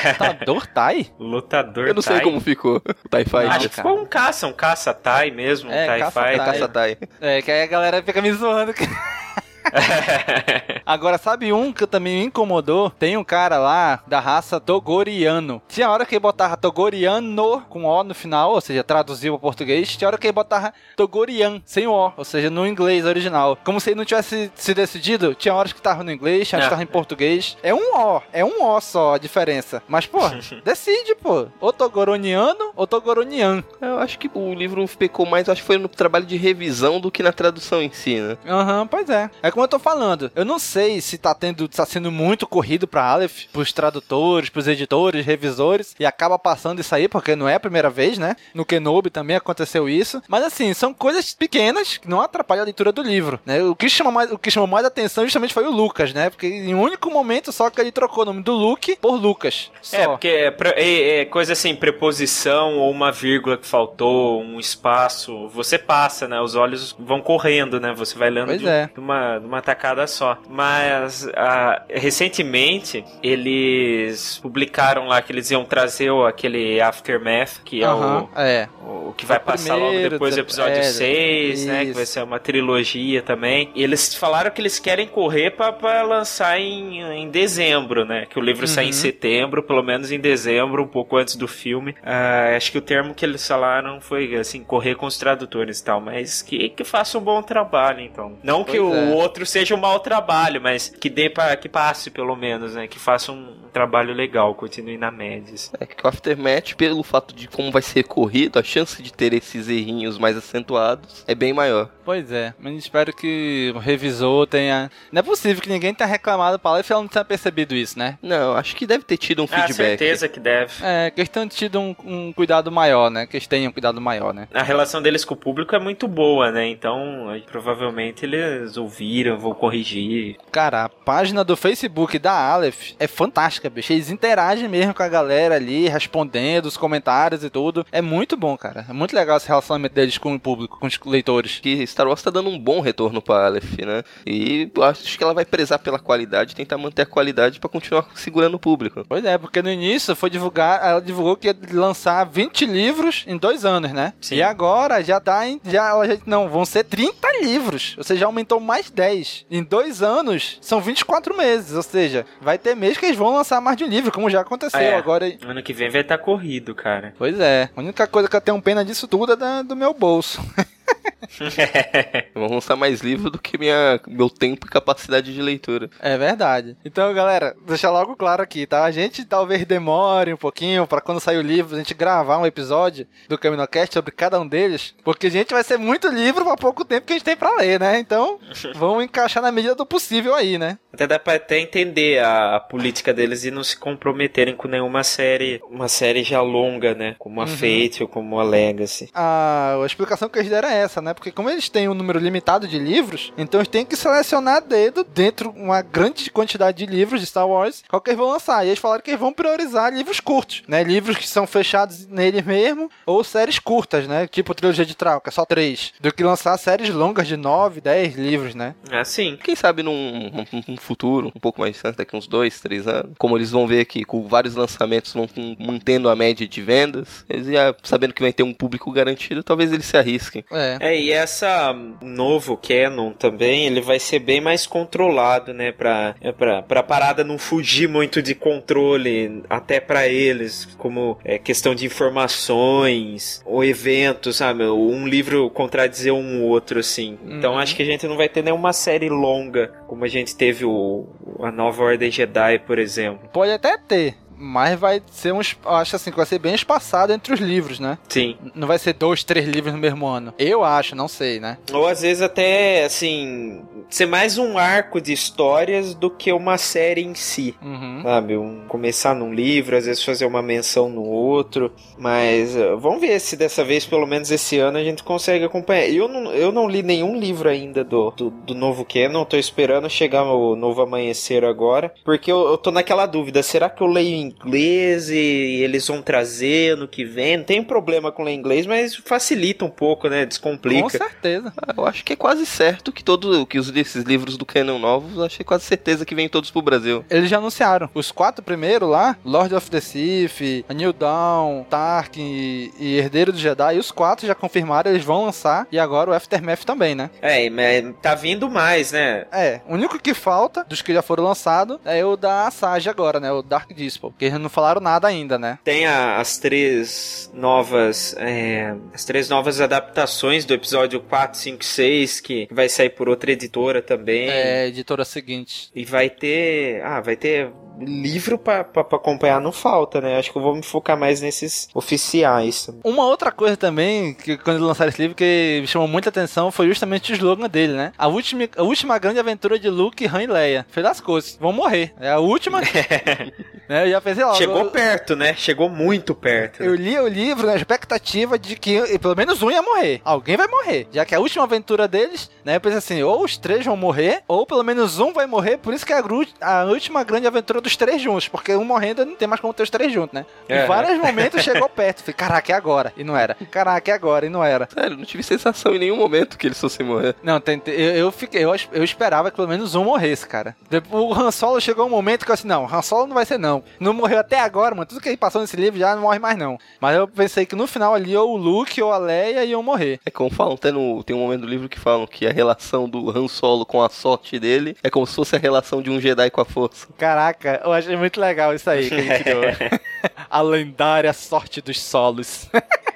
[0.10, 1.08] Lutador Tai?
[1.20, 2.24] Lutador Eu não sei Tai.
[2.24, 3.52] como ficou o TIE Fighter.
[3.52, 6.38] Acho que ficou um caça, um caça Tai mesmo, um É, TIE caça Fighter.
[6.38, 6.46] Tai.
[6.54, 6.98] Caça Tai.
[7.20, 8.74] É, que aí a galera fica me zoando.
[8.74, 8.88] que-
[10.86, 12.90] Agora, sabe um que também me incomodou?
[12.90, 15.62] Tem um cara lá da raça Togoriano.
[15.68, 19.96] Tinha hora que ele botava Togoriano com O no final, ou seja, traduziu para português.
[19.96, 23.58] Tinha hora que ele botava Togorian sem O, ou seja, no inglês original.
[23.64, 25.34] Como se ele não tivesse se decidido.
[25.36, 27.58] Tinha horas que tava no inglês, tinha horas que tava em português.
[27.64, 29.82] É um O, é um O só a diferença.
[29.88, 30.20] Mas, pô,
[30.64, 31.48] decide, pô.
[31.60, 33.64] Ou Togoroniano ou Togoronian.
[33.80, 37.12] Eu acho que o livro pecou mais, acho que foi no trabalho de revisão do
[37.12, 38.38] que na tradução em si, né?
[38.46, 39.30] Aham, pois é.
[39.42, 40.32] É como eu tô falando.
[40.36, 44.68] Eu não sei se tá tendo, tá sendo muito corrido pra Aleph, pros tradutores, pros
[44.68, 48.36] editores, revisores, e acaba passando isso aí, porque não é a primeira vez, né?
[48.54, 50.22] No Kenobi também aconteceu isso.
[50.28, 53.62] Mas assim, são coisas pequenas que não atrapalham a leitura do livro, né?
[53.64, 56.30] O que chamou mais, o que chamou mais atenção justamente foi o Lucas, né?
[56.30, 59.72] Porque em um único momento só que ele trocou o nome do Luke por Lucas.
[59.82, 59.98] Só.
[59.98, 65.48] É, porque é, é- é coisa assim, preposição ou uma vírgula que faltou, um espaço,
[65.50, 66.40] você passa, né?
[66.42, 67.94] Os olhos vão correndo, né?
[67.96, 68.90] Você vai lendo Pois de, é.
[68.94, 70.38] de uma, de uma tacada só.
[70.48, 77.86] Mas ah, recentemente eles publicaram lá que eles iam trazer o- aquele Aftermath, que é
[77.88, 78.68] Aham, é.
[78.84, 81.86] o, o que vai O passar logo primeiro, depois do episódio é, 6, né?
[81.86, 83.72] Que vai ser uma trilogia também.
[83.74, 88.26] E eles falaram que eles querem correr pra lançar em, em dezembro, né?
[88.30, 88.94] Que o livro sai em Uhum.
[88.94, 91.96] setembro, pelo menos em dezembro, um pouco antes do filme.
[92.04, 95.84] Ah, acho que o termo que eles falaram foi assim, correr com os tradutores e
[95.84, 98.34] tal, mas que, que faça um bom trabalho, então.
[98.44, 99.14] Não que Pois o é.
[99.32, 102.86] Outro seja um mau trabalho, mas que dê para que passe pelo menos, né?
[102.88, 105.54] Que faça um trabalho legal, continue na média.
[105.54, 105.72] assim.
[105.80, 109.34] É que o Aftermath, pelo fato de como vai ser corrido, a chance de ter
[109.34, 111.90] esses errinhos mais acentuados é bem maior.
[112.04, 114.92] Pois é, mas espero que o revisor tenha.
[115.12, 117.98] Não é possível que ninguém tenha reclamado pra Aleph e ela não tenha percebido isso,
[117.98, 118.18] né?
[118.22, 119.98] Não, acho que deve ter tido um Ah, feedback.
[120.00, 120.74] certeza que deve.
[120.84, 123.26] É, que eles tenham tido um, um cuidado maior, né?
[123.26, 124.48] Que eles tenham um cuidado maior, né?
[124.54, 126.68] A relação deles com o público é muito boa, né?
[126.68, 130.38] Então, provavelmente eles ouviram, vão corrigir.
[130.52, 133.94] Cara, a página do Facebook da Aleph é fantástica, bicho.
[133.94, 137.86] Eles interagem mesmo com a galera ali, respondendo os comentários e tudo.
[137.92, 138.86] É muito bom, cara.
[138.90, 141.60] É muito legal esse relacionamento deles com o público, com os leitores.
[141.60, 144.04] Que Star Wars tá dando um bom retorno pra Aleph, né?
[144.26, 148.56] E acho que ela vai prezar pela qualidade, tentar manter a qualidade pra continuar segurando
[148.56, 149.04] o público.
[149.08, 153.38] Pois é, porque no início foi divulgar, ela divulgou que ia lançar 20 livros em
[153.38, 154.14] dois anos, né?
[154.22, 154.36] Sim.
[154.36, 155.60] E agora já tá em.
[155.66, 157.96] Já, ela já, não, vão ser 30 livros.
[157.98, 159.11] Ou seja, aumentou mais 10.
[159.50, 161.76] Em dois anos, são 24 meses.
[161.76, 164.42] Ou seja, vai ter mês que eles vão lançar mais de um livro, como já
[164.42, 164.96] aconteceu É.
[164.96, 165.32] agora.
[165.46, 167.14] Ano que vem vai estar corrido, cara.
[167.18, 167.70] Pois é.
[167.76, 170.42] A única coisa que eu tenho pena disso tudo é do meu bolso.
[172.34, 175.90] Vão lançar mais livro do que minha, meu tempo e capacidade de leitura.
[176.00, 176.76] É verdade.
[176.84, 178.84] Então, galera, deixar logo claro aqui, tá?
[178.84, 182.46] A gente talvez demore um pouquinho pra quando sair o livro a gente gravar um
[182.46, 186.56] episódio do CaminoCast sobre cada um deles, porque a gente vai ser muito livro pra
[186.56, 188.00] pouco tempo que a gente tem pra ler, né?
[188.00, 188.40] Então,
[188.76, 190.78] vamos encaixar na medida do possível aí, né?
[190.94, 195.04] Até dá pra até entender a, a política deles e não se comprometerem com nenhuma
[195.04, 197.16] série, uma série já longa, né?
[197.20, 197.58] Como a Uhum.
[197.58, 199.10] Fate ou como a Legacy.
[199.14, 201.11] A, a explicação que eles deram é essa, né?
[201.14, 204.60] Porque como eles têm um número limitado de livros, então eles têm que selecionar a
[204.60, 208.30] dedo dentro de uma grande quantidade de livros de Star Wars, qual que eles vão
[208.30, 208.66] lançar.
[208.66, 210.84] E eles falaram que eles vão priorizar livros curtos, né?
[210.84, 214.28] Livros que são fechados neles mesmo, ou séries curtas, né?
[214.28, 215.94] Tipo trilogia de Trau, que é só três.
[216.00, 218.76] Do que lançar séries longas de 9, 10 livros, né?
[218.92, 219.38] Assim.
[219.44, 223.12] Quem sabe num, num- num futuro, um pouco mais distante, daqui uns dois, três anos,
[223.18, 227.26] como eles vão ver que com vários lançamentos vão com- mantendo a média de vendas,
[227.30, 230.44] eles já sabendo que vai ter um público garantido, talvez eles se arrisquem.
[230.52, 230.78] É.
[230.80, 235.72] É, e essa novo Canon também, ele vai ser bem mais controlado, né?
[235.72, 241.74] Pra, pra, pra parada não fugir muito de controle, até pra eles, como é, questão
[241.76, 244.64] de informações ou eventos, sabe?
[244.66, 247.18] Um livro contradizer um outro, assim.
[247.26, 247.60] Então Uhum.
[247.60, 251.08] acho que a gente não vai ter nenhuma série longa, como a gente teve o,
[251.42, 253.30] a nova Ordem Jedi, por exemplo.
[253.34, 254.16] Pode até ter.
[254.42, 255.40] Mas vai ser um.
[255.40, 257.98] Acho assim que vai ser bem espaçado entre os livros, né?
[258.10, 258.36] Sim.
[258.56, 260.34] Não vai ser dois, três livros no mesmo ano.
[260.38, 261.60] Eu acho, não sei, né?
[261.72, 267.04] Ou às vezes até, assim, ser mais um arco de histórias do que uma série
[267.04, 267.56] em si.
[267.62, 268.02] Uhum.
[268.04, 268.36] Sabe?
[268.36, 271.72] Um, começar num livro, às vezes fazer uma menção no outro.
[271.98, 275.88] Mas eh, vamos ver se dessa vez, pelo menos esse ano, a gente consegue acompanhar.
[275.88, 279.24] Eu não, eu não li nenhum livro ainda do, do, do novo Canon.
[279.26, 281.94] Tô esperando chegar o novo Amanhecer agora.
[282.04, 286.02] Porque eu, eu tô naquela dúvida: será que eu leio em inglês e eles vão
[286.02, 287.38] trazer no que vem.
[287.38, 290.26] Não tem problema com ler inglês, mas facilita um pouco, né?
[290.26, 290.84] Descomplica.
[290.84, 291.54] Com certeza.
[291.76, 295.18] Eu acho que é quase certo que todo que os desses livros do Canon novos,
[295.18, 297.06] eu achei quase certeza que vem todos pro Brasil.
[297.10, 297.90] Eles já anunciaram.
[297.94, 303.32] Os quatro primeiros lá, Lord of the Sith, A New Dawn, Tarkin e, e Herdeiro
[303.32, 305.68] do Jedi, os quatro já confirmaram, eles vão lançar.
[305.72, 307.10] E agora o Aftermath também, né?
[307.22, 309.26] É, mas tá vindo mais, né?
[309.32, 313.20] É, o único que falta dos que já foram lançados é o da Sage agora,
[313.20, 313.32] né?
[313.32, 314.14] O Dark Dispel.
[314.22, 315.58] Que eles não falaram nada ainda, né?
[315.64, 318.16] Tem a- as três novas.
[318.20, 323.32] é, as três novas adaptações do episódio 4, 5, 6, que vai sair por outra
[323.32, 324.30] editora também.
[324.30, 325.72] É, editora seguinte.
[325.74, 326.84] E vai ter.
[326.84, 330.20] Ah, vai ter livro pra acompanhar, não falta, né?
[330.20, 332.70] Acho que eu vou me focar mais nesses oficiais.
[332.84, 336.52] Uma outra coisa também, que quando eles lançaram esse livro, que me chamou muita atenção,
[336.52, 337.92] foi justamente o slogan dele, né?
[337.98, 340.66] A última, a última grande aventura de Luke, Han e Leia.
[340.70, 341.36] Fez as coisas.
[341.42, 341.92] Vão morrer.
[342.00, 342.62] É a última.
[343.72, 343.86] né?
[343.88, 344.34] Eu já pensei, ó.
[344.34, 345.34] Chegou eu, perto, né?
[345.34, 346.62] Chegou muito perto.
[346.62, 350.02] eu li o livro na expectativa de que pelo menos um ia morrer.
[350.04, 350.88] Alguém vai morrer.
[350.92, 352.58] Já que a última aventura deles, né?
[352.58, 355.58] Eu pensei assim, ou os três vão morrer, ou pelo menos um vai morrer.
[355.58, 355.98] Por isso que é
[356.42, 358.28] a, a última grande aventura dos três juntos.
[358.28, 360.26] Porque um morrendo não tem mais como ter os três juntos, né?
[360.50, 360.66] Em É.
[360.66, 362.02] vários momentos chegou perto.
[362.02, 362.94] Falei, caraca, é agora.
[362.98, 363.36] E não era.
[363.50, 364.26] Caraca, é agora.
[364.26, 364.68] E não era.
[364.74, 367.16] Sério, não tive sensação em nenhum momento que eles fossem morrer.
[367.24, 370.56] Não, eu, eu fiquei, eu, eu esperava que pelo menos um morresse, cara.
[370.70, 373.26] Depois, o Han Solo chegou um momento que eu assim, não, Han Solo não vai
[373.26, 373.61] ser não.
[373.80, 374.86] Não morreu até agora, mano.
[374.86, 376.58] Tudo que ele passou nesse livro já não morre mais não.
[376.80, 380.00] Mas eu pensei que no final ali ou o Luke ou a Leia iam morrer.
[380.06, 382.90] É como falam, tem, no, tem um momento do livro que falam que a relação
[382.90, 386.00] do Han Solo com a sorte dele é como se fosse a relação de um
[386.00, 386.88] Jedi com a força.
[386.98, 389.44] Caraca, eu achei muito legal isso aí que ele criou.
[390.30, 392.50] a lendária sorte dos solos.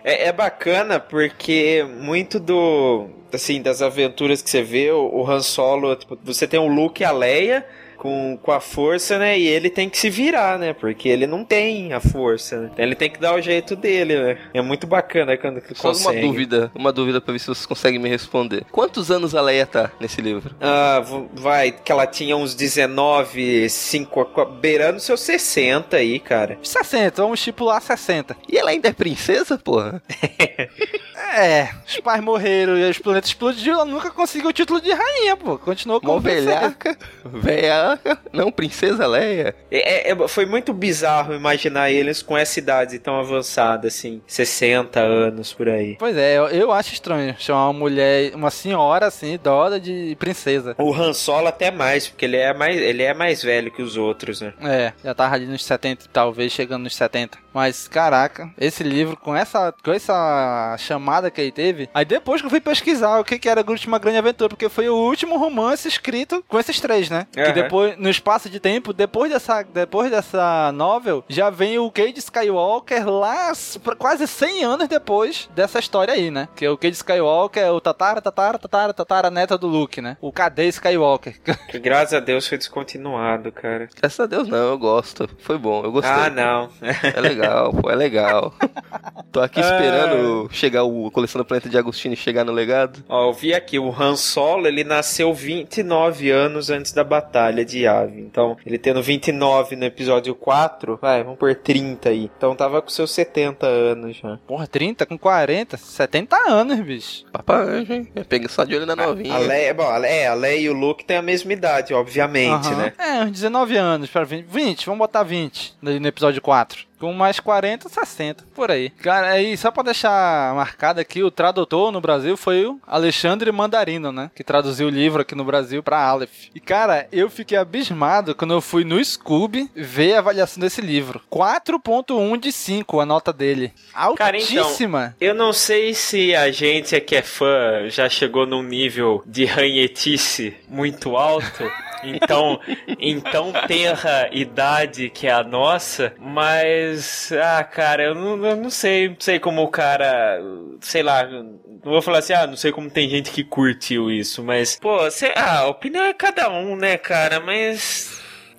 [0.03, 3.09] É, é bacana porque muito do.
[3.33, 7.01] Assim, das aventuras que você vê, o, o Han Solo, tipo, você tem o Luke
[7.01, 7.65] e a Leia
[8.05, 9.39] com, com a força, né?
[9.39, 10.73] E ele tem que se virar, né?
[10.73, 12.69] Porque ele não tem a força, né?
[12.71, 14.37] Então ele tem que dar o jeito dele, né?
[14.53, 16.21] É muito bacana quando ele Só uma consegue.
[16.21, 18.63] dúvida, uma dúvida pra ver se vocês conseguem me responder.
[18.71, 20.55] Quantos anos a Leia tá nesse livro?
[20.61, 21.01] Ah,
[21.33, 26.59] vai, que ela tinha uns 19, 5, beirando seus 60 aí, cara.
[26.61, 28.37] 60, vamos estipular 60.
[28.47, 29.99] E ela ainda é princesa, porra?
[31.35, 35.35] É, os pais morreram e os planetas explodiram, ela nunca conseguiu o título de rainha,
[35.35, 35.57] pô.
[35.57, 39.53] Continuou como velhaca, velhaca, não, princesa Leia.
[39.69, 45.53] É, é- foi muito bizarro imaginar eles com essa idade tão avançada, assim, 60 anos
[45.53, 45.97] por aí.
[45.99, 50.75] Pois é, eu, eu acho estranho chamar uma mulher, uma senhora assim, idosa de princesa.
[50.77, 53.97] O Han Solo até mais, porque ele é mais, ele é mais velho que os
[53.97, 54.53] outros, né?
[54.61, 57.37] É, já tava ali nos 70, talvez chegando nos 70.
[57.53, 62.47] Mas, caraca, esse livro, com essa, com essa chamada que ele teve, aí depois que
[62.47, 65.37] eu fui pesquisar o que, que era a última grande aventura, porque foi o último
[65.37, 67.27] romance escrito com esses três, né?
[67.37, 67.45] Aham.
[67.45, 72.19] Que depois, no espaço de tempo, depois dessa, depois dessa novel, já vem o Cade
[72.19, 73.51] Skywalker lá
[73.97, 76.47] quase 100 anos depois dessa história aí, né?
[76.55, 80.17] Que o Cade Skywalker é o tatara, tatara, tatara, tatara, neta do Luke, né?
[80.21, 81.35] O KD Skywalker.
[81.69, 83.89] Que graças a Deus foi descontinuado, cara.
[83.99, 85.27] Graças a Deus não, eu gosto.
[85.39, 86.11] Foi bom, eu gostei.
[86.11, 86.69] Ah, não.
[86.81, 88.53] É legal, pô, é legal.
[89.31, 89.63] Tô aqui Ah.
[89.63, 93.01] esperando chegar o coleção do Planeta de Agostini e chegar no legado.
[93.07, 97.83] Ó, eu vi aqui, o Han Solo, ele nasceu 29 anos antes da Batalha de
[97.83, 98.19] Yavin.
[98.19, 102.29] Então, ele tendo 29 no episódio 4, vai, vamos por 30 aí.
[102.37, 104.37] Então tava com seus 70 anos já.
[104.45, 107.25] Porra, 30 com 40, 70 anos, bicho.
[107.31, 108.11] Papa Anjo, hein?
[108.27, 109.35] Pega só de olho na novinha.
[109.35, 112.69] A Leia, bom, a Leia, a Leia e o Luke têm a mesma idade, obviamente,
[112.71, 112.91] né?
[112.99, 114.45] É, uns 19 anos para 20.
[114.47, 116.85] 20, vamos botar 20 no no episódio 4.
[116.99, 118.89] Com mais 40, 60, por aí.
[118.89, 124.11] Cara, aí só pra deixar marcado aqui, o tradutor no Brasil foi o Alexandre Mandarino,
[124.11, 124.31] né?
[124.35, 126.49] Que traduziu o livro aqui no Brasil pra Aleph.
[126.53, 131.21] E cara, eu fiquei abismado quando eu fui no Scoob ver a avaliação desse livro.
[131.31, 133.73] 4.1 de 5 a nota dele.
[134.17, 135.15] Cara, então, Altíssima.
[135.19, 140.55] eu não sei se a gente que é fã já chegou num nível de ranhetice
[140.67, 141.63] muito alto.
[142.03, 142.59] Então,
[142.99, 149.09] então terra idade que é a nossa, mas ah, cara, eu não, eu não sei,
[149.09, 150.39] não sei como o cara,
[150.81, 154.43] sei lá, não vou falar assim, ah, não sei como tem gente que curtiu isso,
[154.43, 158.14] mas pô, sei, ah, a opinião é cada um, né, cara, mas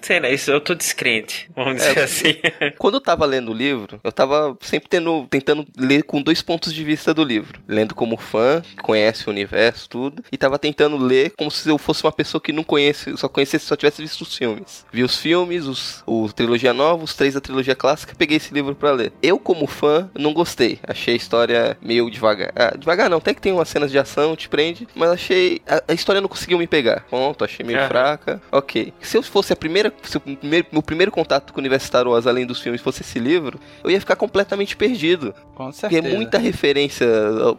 [0.07, 2.35] sei lá, isso eu tô descrente, vamos dizer É, assim.
[2.79, 6.73] Quando eu tava lendo o livro, eu tava sempre tendo, tentando ler com dois pontos
[6.73, 7.61] de vista do livro.
[7.67, 10.23] Lendo como fã, que conhece o universo, tudo.
[10.31, 13.67] E tava tentando ler como se eu fosse uma pessoa que não conhece, só conhecesse,
[13.67, 14.85] só tivesse visto os filmes.
[14.93, 18.75] Vi os filmes, os, o trilogia nova, os três da trilogia clássica, peguei esse livro
[18.75, 19.13] pra ler.
[19.23, 20.79] Eu, como fã, não gostei.
[20.87, 22.53] Achei a história meio devagar.
[22.55, 25.61] Ah, devagar não, até que tem umas cenas de ação, te prende, mas achei.
[25.67, 27.05] A, a história não conseguiu me pegar.
[27.11, 27.89] Ponto, achei meio Aham.
[27.89, 28.43] fraca.
[28.53, 28.93] Ok.
[29.01, 32.07] Se eu fosse a primeira se o primeiro, meu primeiro contato com o universo Star
[32.07, 35.35] Wars, além dos filmes, fosse esse livro, eu ia ficar completamente perdido.
[35.55, 36.09] Com Porque certeza.
[36.09, 37.07] é muita referência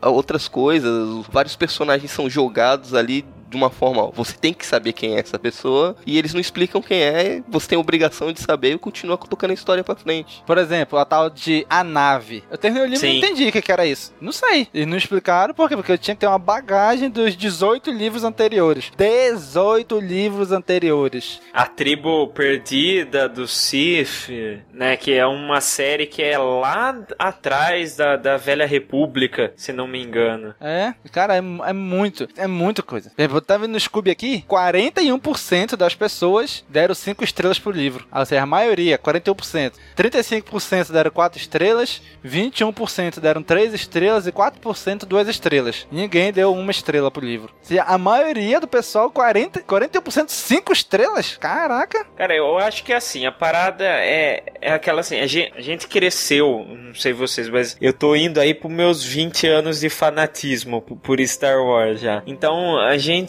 [0.01, 4.53] a, a outras coisas, vários personagens são jogados ali de uma forma, ó, você tem
[4.53, 7.81] que saber quem é essa pessoa, e eles não explicam quem é, você tem a
[7.81, 10.43] obrigação de saber e continua tocando a história pra frente.
[10.45, 12.43] Por exemplo, a tal de A Nave.
[12.49, 13.19] Eu terminei o livro e Sim.
[13.19, 14.13] não entendi o que, que era isso.
[14.19, 14.67] Não sei.
[14.73, 15.75] Eles não explicaram por quê?
[15.75, 18.91] Porque eu tinha que ter uma bagagem dos 18 livros anteriores.
[18.97, 21.39] 18 livros anteriores.
[21.53, 24.29] A Tribo Perdida do Sif,
[24.73, 24.97] né?
[24.97, 30.01] Que é uma série que é lá atrás da, da Velha República, se não me
[30.01, 30.53] engano.
[30.59, 33.11] É, cara, é, é muito, é muita coisa.
[33.37, 38.05] Exemplo, eu tava vendo no Scooby aqui, 41% das pessoas deram 5 estrelas pro livro.
[38.11, 39.73] Ou seja, a maioria, 41%.
[39.95, 45.87] 35% deram 4 estrelas, 21% deram 3 estrelas e 4% 2 estrelas.
[45.91, 47.53] Ninguém deu uma estrela pro livro.
[47.59, 51.37] Ou seja, a maioria do pessoal, 40, 41% 5 estrelas?
[51.37, 52.05] Caraca!
[52.15, 55.87] Cara, eu acho que assim, a parada é, é aquela assim, a gente, a gente
[55.87, 60.81] cresceu, não sei vocês, mas eu tô indo aí pros meus 20 anos de fanatismo
[60.81, 62.23] por Star Wars já.
[62.25, 63.26] Então a gente.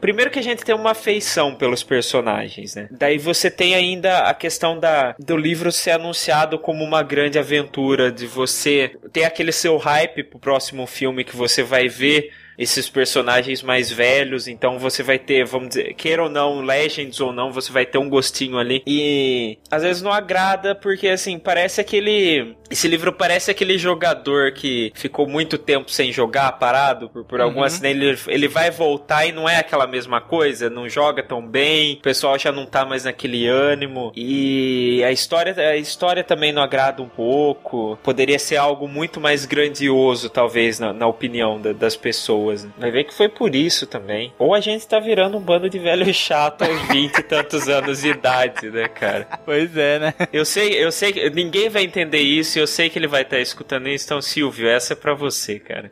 [0.00, 2.88] Primeiro que a gente tem uma afeição pelos personagens, né?
[2.90, 8.12] Daí você tem ainda a questão da, do livro ser anunciado como uma grande aventura,
[8.12, 13.62] de você ter aquele seu hype pro próximo filme que você vai ver esses personagens
[13.62, 17.70] mais velhos, então você vai ter, vamos dizer, queira ou não, Legends ou não, você
[17.72, 18.82] vai ter um gostinho ali.
[18.86, 24.90] E às vezes não agrada porque assim, parece aquele esse livro parece aquele jogador que
[24.94, 27.64] ficou muito tempo sem jogar, parado por, por algum Uhum.
[27.64, 31.94] acidente, ele, ele vai voltar e não é aquela mesma coisa, não joga tão bem,
[31.94, 36.60] o pessoal já não tá mais naquele ânimo e a história a história também não
[36.62, 37.98] agrada um pouco.
[38.02, 42.45] Poderia ser algo muito mais grandioso, talvez, na, na opinião da- das pessoas.
[42.64, 42.70] Né?
[42.78, 44.32] Vai ver que foi por isso também.
[44.38, 48.02] Ou a gente tá virando um bando de velho chato aos 20 e tantos anos
[48.02, 49.26] de idade, né, cara?
[49.44, 50.14] Pois é, né?
[50.32, 53.38] Eu sei, eu sei que ninguém vai entender isso, eu sei que ele vai estar
[53.38, 55.90] escutando isso, então Silvio, essa é pra você, cara.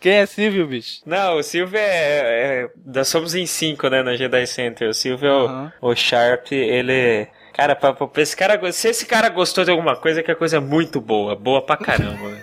[0.00, 1.02] Quem é Silvio, bicho?
[1.04, 4.88] Não, o Silvio é, é- Nós somos em cinco, né, na Jedi Center.
[4.88, 5.70] O Silvio é o- Uhum.
[5.82, 7.28] o, Sharp, ele.
[7.52, 10.30] Cara, pra, pra- pra esse cara, se esse cara gostou de alguma coisa, é que
[10.30, 11.36] a coisa é muito boa.
[11.36, 12.34] Boa pra caramba.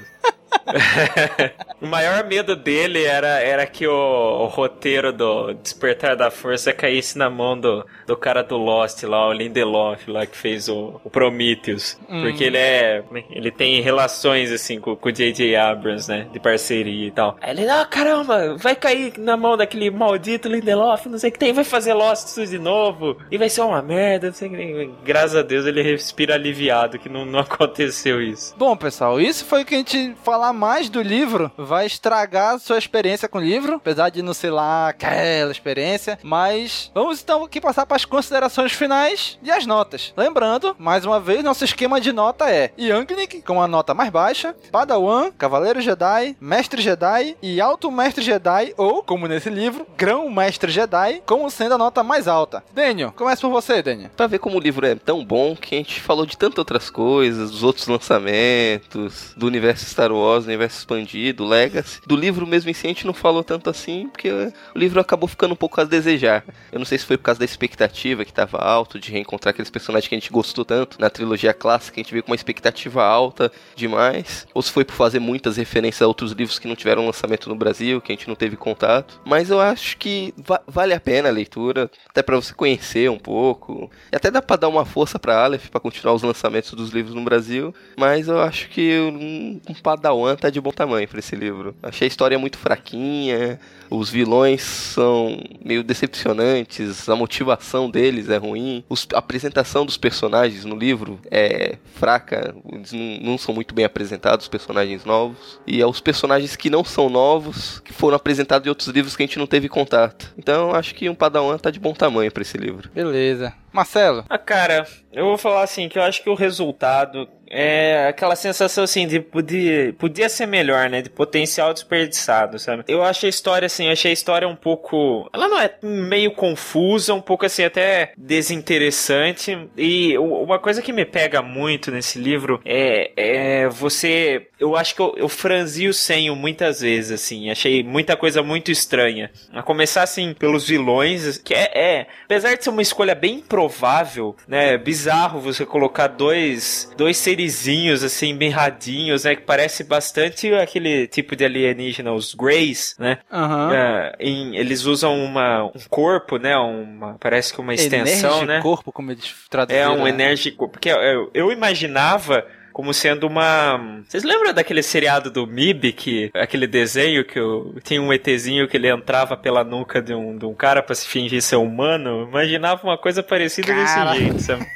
[1.82, 7.18] o maior medo dele era, era que o, o roteiro do Despertar da Força caísse
[7.18, 11.10] na mão do, do cara do Lost lá, o Lindelof lá que fez o, o
[11.10, 11.98] Prometheus.
[12.10, 12.22] Hum.
[12.22, 13.04] Porque ele é.
[13.30, 15.56] Ele tem relações assim com, com o J.J.
[15.56, 16.28] Abrams, né?
[16.32, 17.38] De parceria e tal.
[17.42, 21.40] Aí ele, ah, caramba, vai cair na mão daquele maldito Lindelof, não sei o que
[21.40, 23.18] tem, vai fazer Lost tudo de novo.
[23.32, 24.96] E vai ser uma merda, não sei o que tem.
[25.04, 28.56] Graças a Deus ele respira aliviado que não, não aconteceu isso.
[28.58, 30.16] Bom, pessoal, isso foi o que a gente
[30.48, 31.52] falar mais do livro.
[31.58, 36.20] Vai estragar sua experiência com o livro, apesar de não ser lá aquela experiência.
[36.24, 40.14] Mas vamos então aqui passar para as considerações finais e as notas.
[40.16, 44.56] Lembrando, mais uma vez, nosso esquema de nota é Youngnik com a nota mais baixa,
[44.72, 50.72] Padawan, Cavaleiro Jedi, Mestre Jedi e Alto Mestre Jedi, ou, como nesse livro, Grão Mestre
[50.72, 52.64] Jedi, como sendo a nota mais alta.
[52.74, 54.12] Daniel, começa por você, Daniel.
[54.16, 56.90] Pra ver como o livro é tão bom que a gente falou de tantas outras
[56.90, 62.02] coisas, dos outros lançamentos, do universo Star Wars, do universo expandido, Legacy.
[62.06, 65.28] Do livro mesmo em si a gente não falou tanto assim, porque o livro acabou
[65.28, 66.44] ficando um pouco a desejar.
[66.72, 69.70] Eu não sei se foi por causa da expectativa que tava alto, de reencontrar aqueles
[69.70, 73.04] personagens que a gente gostou tanto na trilogia clássica, a gente veio com uma expectativa
[73.04, 77.06] alta demais, ou se foi por fazer muitas referências a outros livros que não tiveram
[77.06, 79.22] lançamento no Brasil, que a gente não teve contato.
[79.26, 83.18] Mas eu acho que va- vale a pena a leitura, até pra você conhecer um
[83.20, 83.90] pouco.
[84.12, 87.14] E até dá pra dar uma força pra Aleph pra continuar os lançamentos dos livros
[87.16, 87.74] no Brasil.
[87.98, 91.76] Mas eu acho que um, um Padawan tá de bom tamanho pra esse livro.
[91.84, 93.60] Achei a história muito fraquinha,
[93.90, 100.66] os vilões são meio decepcionantes, a motivação deles é ruim, os- a apresentação dos personagens
[100.66, 105.60] no livro é fraca, eles não, não são muito bem apresentados, os personagens novos.
[105.66, 109.24] E é os personagens que não são novos, que foram apresentados em outros livros que
[109.24, 110.34] a gente não teve contato.
[110.38, 112.90] Então eu acho que um Padawan tá de bom tamanho pra esse livro.
[112.94, 113.54] Beleza.
[113.72, 114.26] Marcelo.
[114.30, 118.84] Ah, cara, eu vou falar assim, que eu acho que o resultado é aquela sensação
[118.84, 121.02] assim de podia, podia ser melhor, né?
[121.02, 122.84] De potencial desperdiçado, sabe?
[122.88, 125.30] Eu achei a história assim, achei a história um pouco.
[125.34, 129.58] Ela não é meio confusa, um pouco assim, até desinteressante.
[129.78, 134.48] E uma coisa que me pega muito nesse livro é, é você.
[134.60, 137.50] Eu acho que eu, eu franzi o senho muitas vezes, assim.
[137.50, 139.32] Achei muita coisa muito estranha.
[139.54, 144.36] A começar, assim, pelos vilões, que é, é apesar de ser uma escolha bem improvável,
[144.48, 144.78] né?
[144.78, 149.36] Bizarro você colocar dois, dois seres serizinhos, assim, mirradinhos, né?
[149.36, 153.20] Que parece bastante aquele tipo de alienígena, os Greys, né?
[153.32, 153.74] Aham.
[153.74, 156.58] É, em- eles usam uma, um corpo, né?
[156.58, 158.62] Uma, parece que uma extensão, né?
[158.62, 159.84] corpo, como eles traduziram.
[159.84, 160.10] É um né?
[160.10, 160.68] enérgico.
[160.68, 164.02] Porque eu, eu imaginava como sendo uma.
[164.08, 168.78] Vocês lembram daquele seriado do MIB, que aquele desenho que eu, tinha um ETzinho que
[168.78, 172.22] ele entrava pela nuca de um, de um cara pra se fingir ser humano?
[172.22, 174.12] Eu imaginava uma coisa parecida Cara.
[174.12, 174.68] desse jeito, sabe?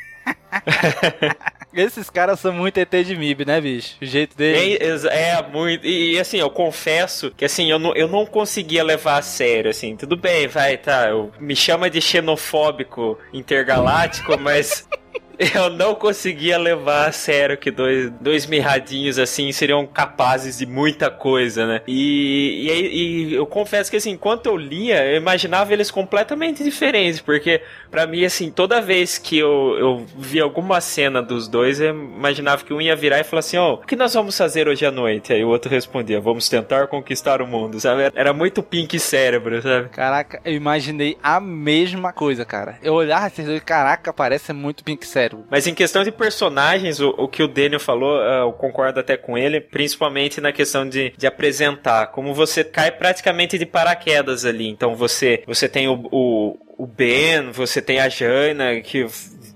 [1.73, 3.95] Esses caras são muito ET de MIB, né, bicho?
[4.01, 4.77] O jeito dele.
[4.81, 5.85] É, é, muito.
[5.85, 9.71] E, e, assim, eu confesso que assim, eu não, eu não conseguia levar a sério,
[9.71, 9.95] assim.
[9.95, 11.09] Tudo bem, vai, tá.
[11.09, 14.87] Eu, me chama de xenofóbico intergaláctico, mas.
[15.53, 21.09] Eu não conseguia levar a sério que dois, dois mirradinhos assim seriam capazes de muita
[21.09, 21.81] coisa, né?
[21.87, 27.19] E, e, e eu confesso que assim, enquanto eu lia, eu imaginava eles completamente diferentes,
[27.19, 31.89] porque pra mim, assim, toda vez que eu, eu via alguma cena dos dois, eu
[31.89, 34.85] imaginava que um ia virar e falar assim: Ó, o que nós vamos fazer hoje
[34.85, 35.33] à noite?
[35.33, 38.11] Aí o outro respondia: Vamos tentar conquistar o mundo, sabe?
[38.13, 39.89] Era muito pink cérebro, sabe?
[39.89, 42.77] Caraca, eu imaginei a mesma coisa, cara.
[42.81, 45.30] Eu olhava esses dois, caraca, parece muito Pink Cérebro.
[45.49, 49.17] Mas em questão de personagens, o, o que o Daniel falou, ah, eu concordo até
[49.17, 52.07] com ele, principalmente na questão de, de apresentar.
[52.07, 54.67] Como você cai praticamente de paraquedas ali.
[54.67, 59.05] Então você, você tem o, o, o Ben, você tem a Jana, que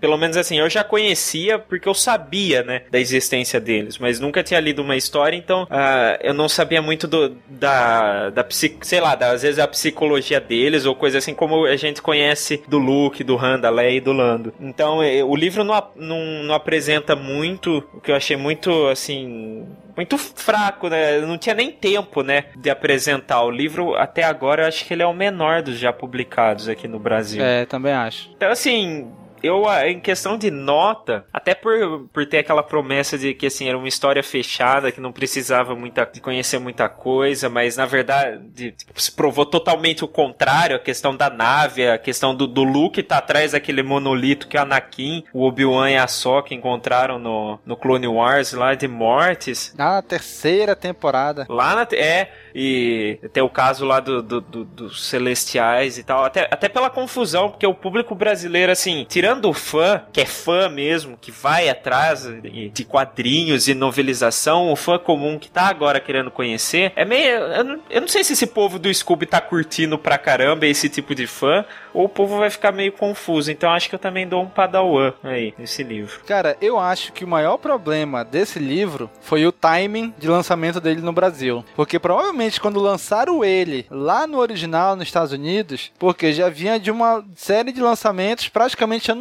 [0.06, 4.44] pelo menos assim, eu já conhecia porque eu sabia, né, da existência deles, mas nunca
[4.44, 9.16] tinha lido uma história, então ah, eu não sabia muito do, da, da sei lá,
[9.16, 13.24] da, às vezes a psicologia deles ou coisa assim como a gente conhece do Luke,
[13.24, 14.54] do Han, da Leia e do Lando.
[14.60, 19.66] Então eh, o livro não, não, não apresenta muito, o que eu achei muito, assim,
[19.98, 21.20] muito fraco, né?
[21.22, 23.96] Não tinha nem tempo, né, de apresentar o livro.
[23.96, 27.44] Até agora, eu acho que ele é o menor dos já publicados aqui no Brasil.
[27.44, 28.30] É, também acho.
[28.36, 29.12] Então, assim,
[29.46, 33.68] eu, ah, em questão de nota, até por, por ter aquela promessa de que, assim,
[33.68, 38.72] era uma história fechada, que não precisava muita, de conhecer muita coisa, mas, na verdade,
[38.72, 43.02] tipo, se provou totalmente o contrário, a questão da nave, a questão do, do Luke
[43.04, 47.76] tá atrás daquele monolito que o Anakin, o Obi-Wan e a Sokka encontraram no, no
[47.76, 49.74] Clone Wars lá de Mortis.
[49.78, 51.46] Na terceira temporada.
[51.50, 51.88] Lá na.
[51.94, 56.24] É, e tem o caso lá do, do- do- dos Celestiais e tal.
[56.24, 60.70] Até, até pela confusão, porque o público brasileiro, assim, tirando o fã, que é fã
[60.70, 62.28] mesmo, que vai atrás
[62.72, 67.30] de quadrinhos e novelização, o fã comum que tá agora querendo conhecer, é meio.
[67.30, 70.90] Eu não, eu não sei se esse povo do Scooby tá curtindo pra caramba esse
[70.90, 73.52] tipo de fã, ou o povo vai ficar meio confuso.
[73.52, 76.22] Então acho que eu também dou um padawan aí, nesse livro.
[76.26, 81.02] Cara, eu acho que o maior problema desse livro foi o timing de lançamento dele
[81.02, 81.64] no Brasil.
[81.76, 86.92] Porque provavelmente quando lançaram ele lá no original nos Estados Unidos, porque já vinha de
[86.92, 89.12] uma série de lançamentos praticamente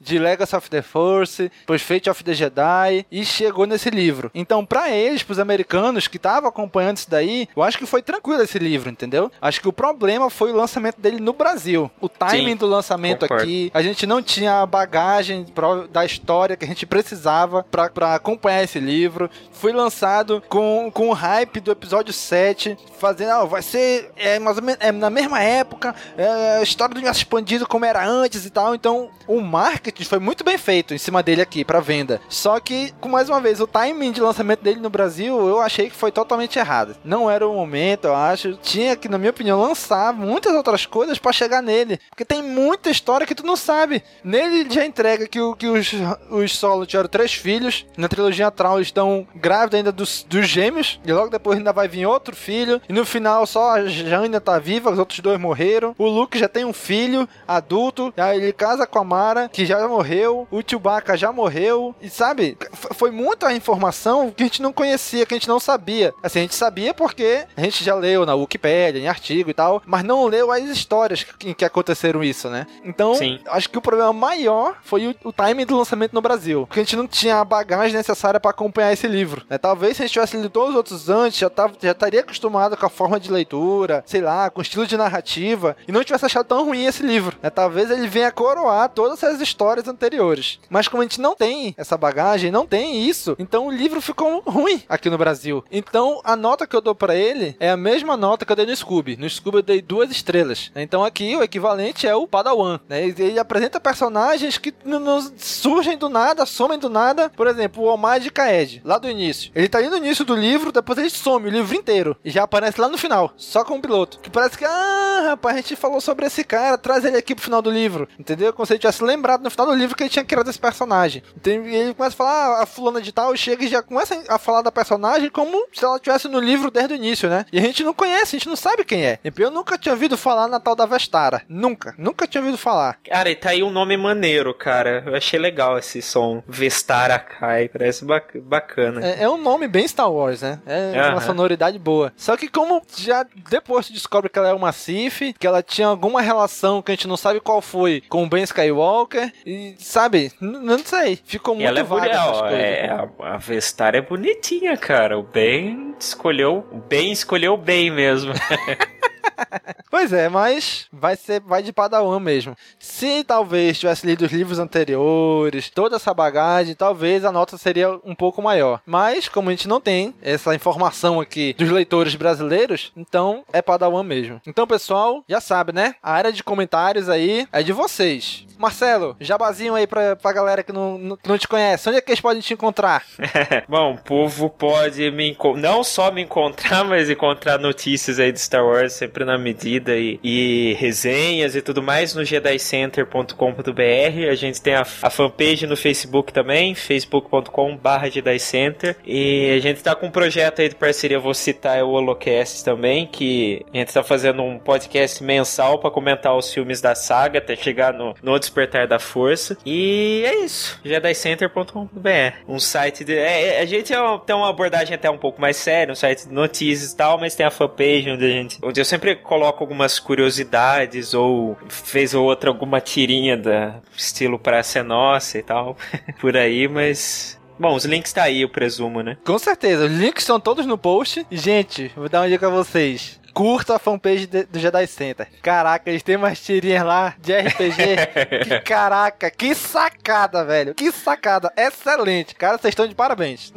[0.00, 4.30] de Legacy of the Force, depois Fate of the Jedi e chegou nesse livro.
[4.34, 8.42] Então, pra eles, pros americanos que estavam acompanhando isso daí, eu acho que foi tranquilo
[8.42, 9.30] esse livro, entendeu?
[9.40, 11.90] Acho que o problema foi o lançamento dele no Brasil.
[12.00, 13.42] O timing Sim, do lançamento concordo.
[13.44, 15.46] aqui, a gente não tinha a bagagem
[15.90, 19.30] da história que a gente precisava pra- pra acompanhar esse livro.
[19.52, 24.56] Foi lançado com, com o hype do episódio 7, fazendo, ah, vai ser é, mais
[24.56, 28.44] ou menos, é, na mesma época, é, a história do universo expandido como era antes
[28.44, 28.74] e tal.
[28.74, 32.20] Então, o marketing foi muito bem feito em cima dele aqui pra venda.
[32.28, 35.88] Só que, com mais uma vez, o timing de lançamento dele no Brasil, eu achei
[35.88, 36.96] que foi totalmente errado.
[37.04, 38.54] Não era o momento, eu acho.
[38.62, 41.98] Tinha que, na minha opinião, lançar muitas outras coisas pra chegar nele.
[42.08, 44.02] Porque tem muita história que tu não sabe.
[44.24, 45.92] Nele ele já entrega que, o, que os,
[46.30, 47.86] os Solo tiveram três filhos.
[47.96, 51.00] Na trilogia eles estão grávidos ainda dos, dos gêmeos.
[51.04, 52.80] E logo depois ainda vai vir outro filho.
[52.88, 55.94] E no final só a Jane tá viva, os outros dois morreram.
[55.98, 58.12] O Luke já tem um filho adulto.
[58.16, 60.46] Aí ele casa com a Mara, que já morreu.
[60.50, 61.94] O Chewbacca já morreu.
[62.00, 62.56] E sabe,
[62.94, 66.14] foi muita informação que a gente não conhecia, que a gente não sabia.
[66.22, 69.82] Assim, a gente sabia porque a gente já leu na Wikipedia, em artigo e tal,
[69.86, 72.66] mas não leu as histórias que, que aconteceram isso, né?
[72.84, 73.40] Então, Sim.
[73.48, 76.66] acho que o problema maior foi o, o timing do lançamento no Brasil.
[76.66, 79.44] Porque a gente não tinha a bagagem necessária pra acompanhar esse livro.
[79.48, 79.58] né?
[79.58, 82.76] Talvez se a gente tivesse lido todos os outros antes, já, tava, já estaria acostumado
[82.76, 86.26] com a forma de leitura, sei lá, com o estilo de narrativa, e não tivesse
[86.26, 87.36] achado tão ruim esse livro.
[87.42, 87.50] né?
[87.50, 90.58] Talvez ele venha coroar todas as histórias anteriores.
[90.68, 94.40] Mas como a gente não tem essa bagagem, não tem isso, então o livro ficou
[94.46, 95.64] ruim aqui no Brasil.
[95.70, 98.66] Então a nota que eu dou pra ele é a mesma nota que eu dei
[98.66, 99.16] no Scooby.
[99.16, 100.70] No Scooby eu dei duas estrelas.
[100.74, 102.80] Então aqui o equivalente é o Padawan.
[102.88, 103.04] Né?
[103.06, 107.30] Ele apresenta personagens que não surgem do nada, somem do nada.
[107.30, 109.50] Por exemplo, o Omar de Kaed, lá do início.
[109.54, 112.16] Ele tá ali no início do livro, depois ele some o livro inteiro.
[112.24, 114.18] E já aparece lá no final, só com o piloto.
[114.20, 117.44] Que parece que, ah, rapaz, a gente falou sobre esse cara, traz ele aqui pro
[117.44, 118.08] final do livro.
[118.18, 118.52] Entendeu?
[118.52, 121.22] Como se ele tivesse lembrado no final do livro que ele tinha criado esse personagem.
[121.36, 124.38] Então ele começa a falar, ah, a fulana de tal chega e já começa a
[124.38, 127.46] falar da personagem como se ela estivesse no livro desde o início, né?
[127.52, 129.18] E a gente não conhece, a gente não sabe quem é.
[129.36, 131.42] Eu nunca tinha ouvido falar na tal da Vestara.
[131.48, 132.98] Nunca, nunca tinha ouvido falar.
[133.08, 135.02] Cara, e tá aí um nome maneiro, cara.
[135.06, 136.42] Eu achei legal esse som.
[136.46, 139.04] Vestara Kai, parece bacana.
[139.04, 140.60] É, é um nome bem Star Wars, né?
[140.66, 141.12] É uhum.
[141.12, 142.12] uma sonoridade boa.
[142.16, 145.88] Só que como já depois se descobre que ela é uma Sith, que ela tinha
[145.88, 148.95] alguma relação que a gente não sabe qual foi com o Ben Skywalker,
[149.44, 152.06] e sabe, não sei, ficou muito ela é vaga
[152.50, 155.18] é, a, a Vestara é bonitinha, cara.
[155.18, 158.32] O Ben escolheu, o Ben escolheu bem mesmo.
[159.90, 162.56] pois é, mas vai ser vai de Padawan mesmo.
[162.78, 168.14] Se talvez tivesse lido os livros anteriores, toda essa bagagem, talvez a nota seria um
[168.14, 168.80] pouco maior.
[168.86, 174.02] Mas como a gente não tem essa informação aqui dos leitores brasileiros, então é Padawan
[174.02, 174.40] mesmo.
[174.46, 175.94] Então, pessoal, já sabe, né?
[176.02, 178.46] A área de comentários aí é de vocês.
[178.58, 181.88] Marcelo, jabazinho aí pra, pra galera que não, não, não te conhece.
[181.88, 183.04] Onde é que eles podem te encontrar?
[183.68, 188.64] Bom, o povo pode me não só me encontrar, mas encontrar notícias aí de Star
[188.64, 194.30] Wars sempre na medida e, e resenhas e tudo mais no jedicenter.com.br.
[194.30, 198.96] A gente tem a, a, fanpage no Facebook também, facebook.com.br jedicenter.
[199.04, 203.06] E a gente tá com um projeto aí de parceria, vou citar o Holocast também,
[203.06, 207.56] que a gente tá fazendo um podcast mensal para comentar os filmes da saga até
[207.56, 209.58] chegar no, no Despertar da Força.
[209.66, 212.36] E é isso, jedicenter.com.br.
[212.48, 213.16] Um site de.
[213.16, 216.28] É, é a gente é, tem uma abordagem até um pouco mais séria, um site
[216.28, 218.58] de notícias e tal, mas tem a fanpage onde a gente.
[218.62, 224.80] Onde eu sempre coloco algumas curiosidades ou fez ou outra alguma tirinha da estilo Praça
[224.80, 225.76] é Nossa e tal,
[226.20, 229.16] por aí, mas Bom, os links tá aí, eu presumo, né?
[229.24, 231.26] Com certeza, os links estão todos no post.
[231.30, 235.28] Gente, vou dar uma dica a vocês curta a fanpage do Jedi Center.
[235.42, 237.84] Caraca, eles têm umas tirinhas lá de RPG.
[238.48, 240.74] que caraca, que sacada, velho.
[240.74, 241.52] Que sacada.
[241.54, 242.34] Excelente.
[242.34, 243.52] Cara, vocês estão de parabéns.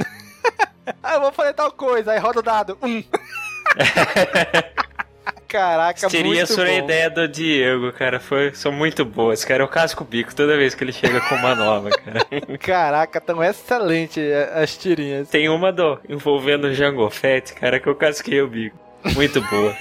[1.01, 2.11] ah, eu vou fazer tal coisa.
[2.11, 2.77] Aí roda o dado.
[2.81, 3.01] Um.
[5.49, 6.75] Caraca, Seria muito sobre bom.
[6.75, 8.19] a ideia do Diego, cara.
[8.19, 9.63] Foi, são muito boas, cara.
[9.63, 12.19] Eu casco o bico toda vez que ele chega com uma nova, cara.
[12.61, 14.21] Caraca, tão excelente
[14.53, 15.27] as tirinhas.
[15.27, 18.77] Tem uma do envolvendo o Jango Fett, cara, que eu casquei o bico.
[19.15, 19.75] Muito boa.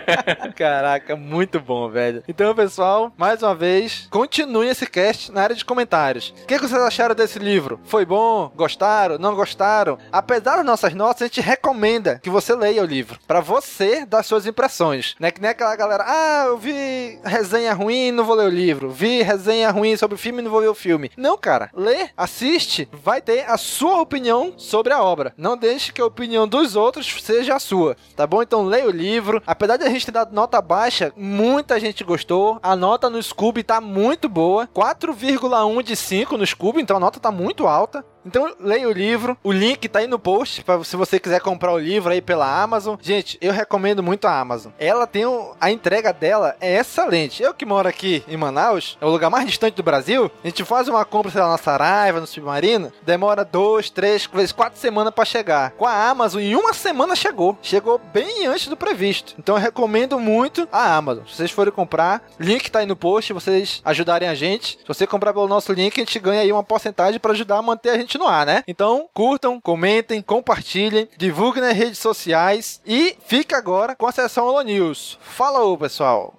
[0.56, 2.22] Caraca, muito bom, velho.
[2.28, 6.34] Então, pessoal, mais uma vez, continue esse cast na área de comentários.
[6.42, 7.80] O que, que vocês acharam desse livro?
[7.84, 8.50] Foi bom?
[8.54, 9.18] Gostaram?
[9.18, 9.98] Não gostaram?
[10.12, 13.18] Apesar das nossas notas, a gente recomenda que você leia o livro.
[13.26, 15.14] para você dar suas impressões.
[15.18, 18.50] Não é que nem aquela galera, ah, eu vi resenha ruim, não vou ler o
[18.54, 18.90] livro.
[18.90, 21.10] Vi resenha ruim sobre o filme, não vou ver o filme.
[21.16, 21.70] Não, cara.
[21.74, 25.32] Lê, assiste, vai ter a sua opinião sobre a obra.
[25.36, 28.42] Não deixe que a opinião dos outros seja a sua, tá bom?
[28.42, 29.42] Então leia o livro.
[29.46, 32.58] Apesar de a gente ter dado nota baixa, muita gente gostou.
[32.62, 34.66] A nota no Scooby tá muito boa.
[34.68, 38.04] 4,1 de 5 no Scooby, então a nota tá muito alta.
[38.24, 41.72] Então leia o livro, o link tá aí no post para se você quiser comprar
[41.72, 42.96] o livro aí pela Amazon.
[43.00, 44.72] Gente, eu recomendo muito a Amazon.
[44.78, 47.42] Ela tem um, a entrega dela é excelente.
[47.42, 50.30] Eu que moro aqui em Manaus, é o lugar mais distante do Brasil.
[50.42, 54.52] A gente faz uma compra sei lá na Saraiva, no Submarino, demora dois, três, vezes
[54.52, 55.70] quatro semanas para chegar.
[55.72, 59.34] Com a Amazon em uma semana chegou, chegou bem antes do previsto.
[59.38, 61.24] Então eu recomendo muito a Amazon.
[61.26, 64.78] Se vocês forem comprar, link tá aí no post, vocês ajudarem a gente.
[64.78, 67.62] Se você comprar pelo nosso link, a gente ganha aí uma porcentagem para ajudar a
[67.62, 68.64] manter a gente continuar, né?
[68.66, 74.62] Então, curtam, comentem, compartilhem, divulguem nas redes sociais e fica agora com a sessão Holo
[74.62, 75.16] News.
[75.22, 76.34] Falou, pessoal!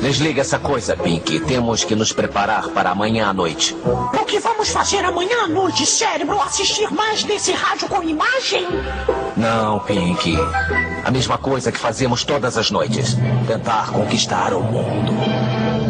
[0.00, 1.38] Desliga essa coisa, Pink.
[1.40, 3.76] Temos que nos preparar para amanhã à noite.
[3.84, 6.40] O que vamos fazer amanhã à noite, cérebro?
[6.40, 8.66] Assistir mais desse rádio com imagem?
[9.36, 10.34] Não, Pink.
[11.04, 15.87] A mesma coisa que fazemos todas as noites: tentar conquistar o mundo.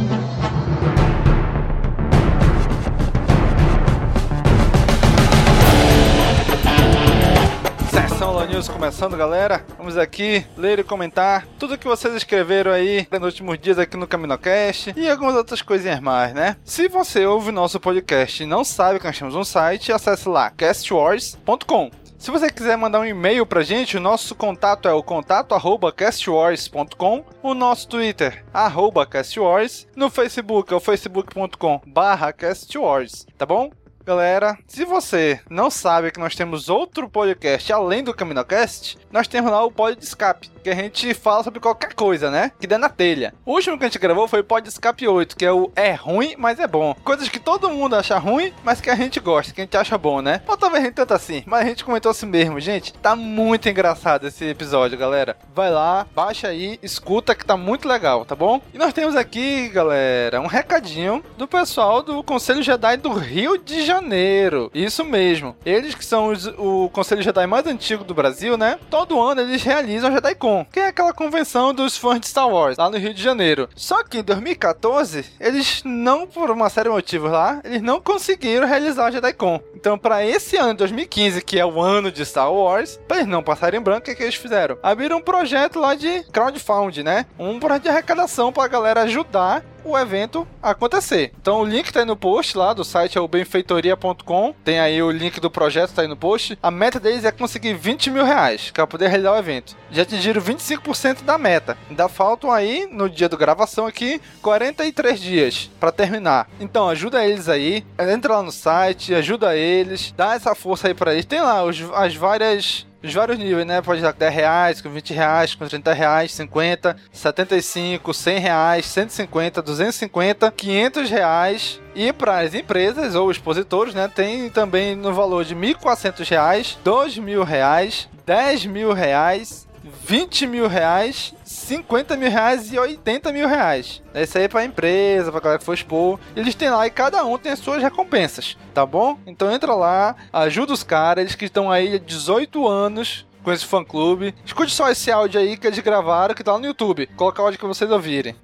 [8.47, 9.65] News começando, galera.
[9.77, 14.07] Vamos aqui ler e comentar tudo que vocês escreveram aí nos últimos dias aqui no
[14.07, 16.57] CaminoCast e algumas outras coisinhas mais, né?
[16.65, 20.51] Se você ouve nosso podcast e não sabe que nós temos um site, acesse lá
[20.51, 21.91] castwars.com.
[22.19, 25.93] Se você quiser mandar um e-mail pra gente, o nosso contato é o contato arroba
[25.93, 33.71] castwars.com, o nosso Twitter, arroba castwars, no Facebook é o facebook.com barra castwars, tá bom?
[34.09, 39.51] Galera, se você não sabe que nós temos outro podcast além do CaminoCast, nós temos
[39.51, 42.53] lá o Pod Escape, que a gente fala sobre qualquer coisa, né?
[42.61, 43.35] Que der na telha.
[43.45, 45.93] O último que a gente gravou foi o Pod Escape 8, que é o É
[45.93, 46.95] Ruim, mas é bom.
[47.05, 49.97] Coisas que todo mundo acha ruim, mas que a gente gosta, que a gente acha
[49.97, 50.43] bom, né?
[50.47, 52.61] Ou talvez gente tanto assim, mas a gente comentou assim mesmo.
[52.61, 55.37] Gente, tá muito engraçado esse episódio, galera.
[55.55, 58.61] Vai lá, baixa aí, escuta que tá muito legal, tá bom?
[58.75, 63.85] E nós temos aqui, galera, um recadinho do pessoal do Conselho Jedi do Rio de
[63.85, 64.71] Janeiro.
[64.75, 65.57] Isso mesmo.
[65.65, 68.79] Eles que são os- o Conselho Jedi mais antigo do Brasil, né?
[68.91, 72.77] Todo ano eles realizam a JediCon, que é aquela convenção dos fãs de Star Wars,
[72.77, 73.69] lá no Rio de Janeiro.
[73.75, 78.67] Só que em 2014, eles não, por uma série de motivos lá, eles não conseguiram
[78.67, 79.61] realizar a JediCon.
[79.75, 83.43] Então, para esse ano, 2015, que é o ano de Star Wars, pra eles não
[83.43, 84.79] passarem em branco, o que, que eles fizeram?
[84.83, 87.27] Abriram um projeto lá de crowdfunding, né?
[87.39, 91.33] Um projeto de arrecadação pra galera ajudar o evento acontecer.
[91.41, 94.55] Então o link tá aí no post lá do site é o benfeitoria.com.
[94.65, 96.59] Tem aí o link do projeto tá aí no post.
[96.63, 99.77] A meta deles é conseguir 20 mil reais para poder realizar o evento.
[99.91, 101.77] Já atingiram 25% da meta.
[101.89, 106.49] Ainda faltam aí no dia do gravação aqui 43 dias para terminar.
[106.61, 107.85] Então ajuda eles aí.
[107.99, 111.25] Entra lá no site, ajuda eles, dá essa força aí para eles.
[111.25, 113.81] Tem lá os, as várias os vários níveis, né?
[113.81, 118.87] Pode dar com 10 reais, com 20 reais, com 30 reais, 50, 75, 100 reais,
[118.87, 121.81] 150, 250, 500 reais.
[121.95, 124.09] E para as empresas ou expositores, né?
[124.09, 129.67] Tem também no valor de 1.400 reais, 2 mil reais, 10 mil reais,
[130.05, 131.35] 20 mil reais,
[131.69, 134.03] 50 mil reais e 80 mil reais.
[134.15, 136.19] Esse aí é pra empresa, pra galera que for expor.
[136.35, 139.19] Eles têm lá e cada um tem as suas recompensas, tá bom?
[139.27, 143.67] Então entra lá, ajuda os caras, eles que estão aí há 18 anos com esse
[143.67, 144.35] fã clube.
[144.47, 147.07] Escute só esse áudio aí que eles gravaram que tá lá no YouTube.
[147.15, 148.35] Coloca o áudio que vocês ouvirem.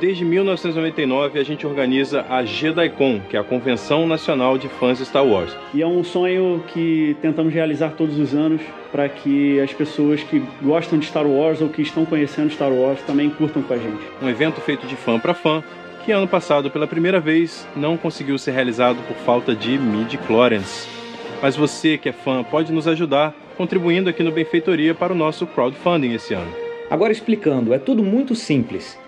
[0.00, 5.06] Desde 1999 a gente organiza a JediCon, que é a Convenção Nacional de Fãs de
[5.06, 5.56] Star Wars.
[5.72, 8.60] E é um sonho que tentamos realizar todos os anos
[8.92, 13.00] para que as pessoas que gostam de Star Wars ou que estão conhecendo Star Wars
[13.06, 14.02] também curtam com a gente.
[14.20, 15.64] Um evento feito de fã para fã,
[16.04, 20.86] que ano passado pela primeira vez não conseguiu ser realizado por falta de midi-chlorians.
[21.40, 25.46] Mas você que é fã pode nos ajudar contribuindo aqui no Benfeitoria para o nosso
[25.46, 26.52] crowdfunding esse ano.
[26.90, 28.98] Agora explicando, é tudo muito simples.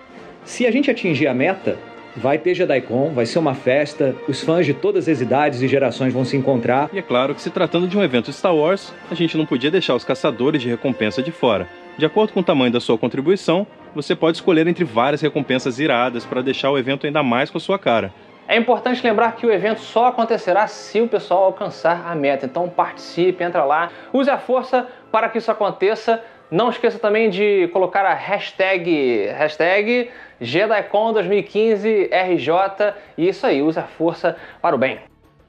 [0.49, 1.77] Se a gente atingir a meta,
[2.17, 6.11] vai ter JediCon, vai ser uma festa, os fãs de todas as idades e gerações
[6.11, 6.89] vão se encontrar.
[6.91, 9.69] E é claro que se tratando de um evento Star Wars, a gente não podia
[9.69, 11.67] deixar os caçadores de recompensa de fora.
[11.99, 16.25] De acordo com o tamanho da sua contribuição, você pode escolher entre várias recompensas iradas
[16.25, 18.11] para deixar o evento ainda mais com a sua cara.
[18.47, 22.47] É importante lembrar que o evento só acontecerá se o pessoal alcançar a meta.
[22.47, 26.23] Então participe, entra lá, use a força para que isso aconteça.
[26.49, 30.09] Não esqueça também de colocar a hashtag, hashtag
[30.41, 32.93] JediCon 2015 RJ.
[33.17, 34.99] E isso aí, use a força para o bem.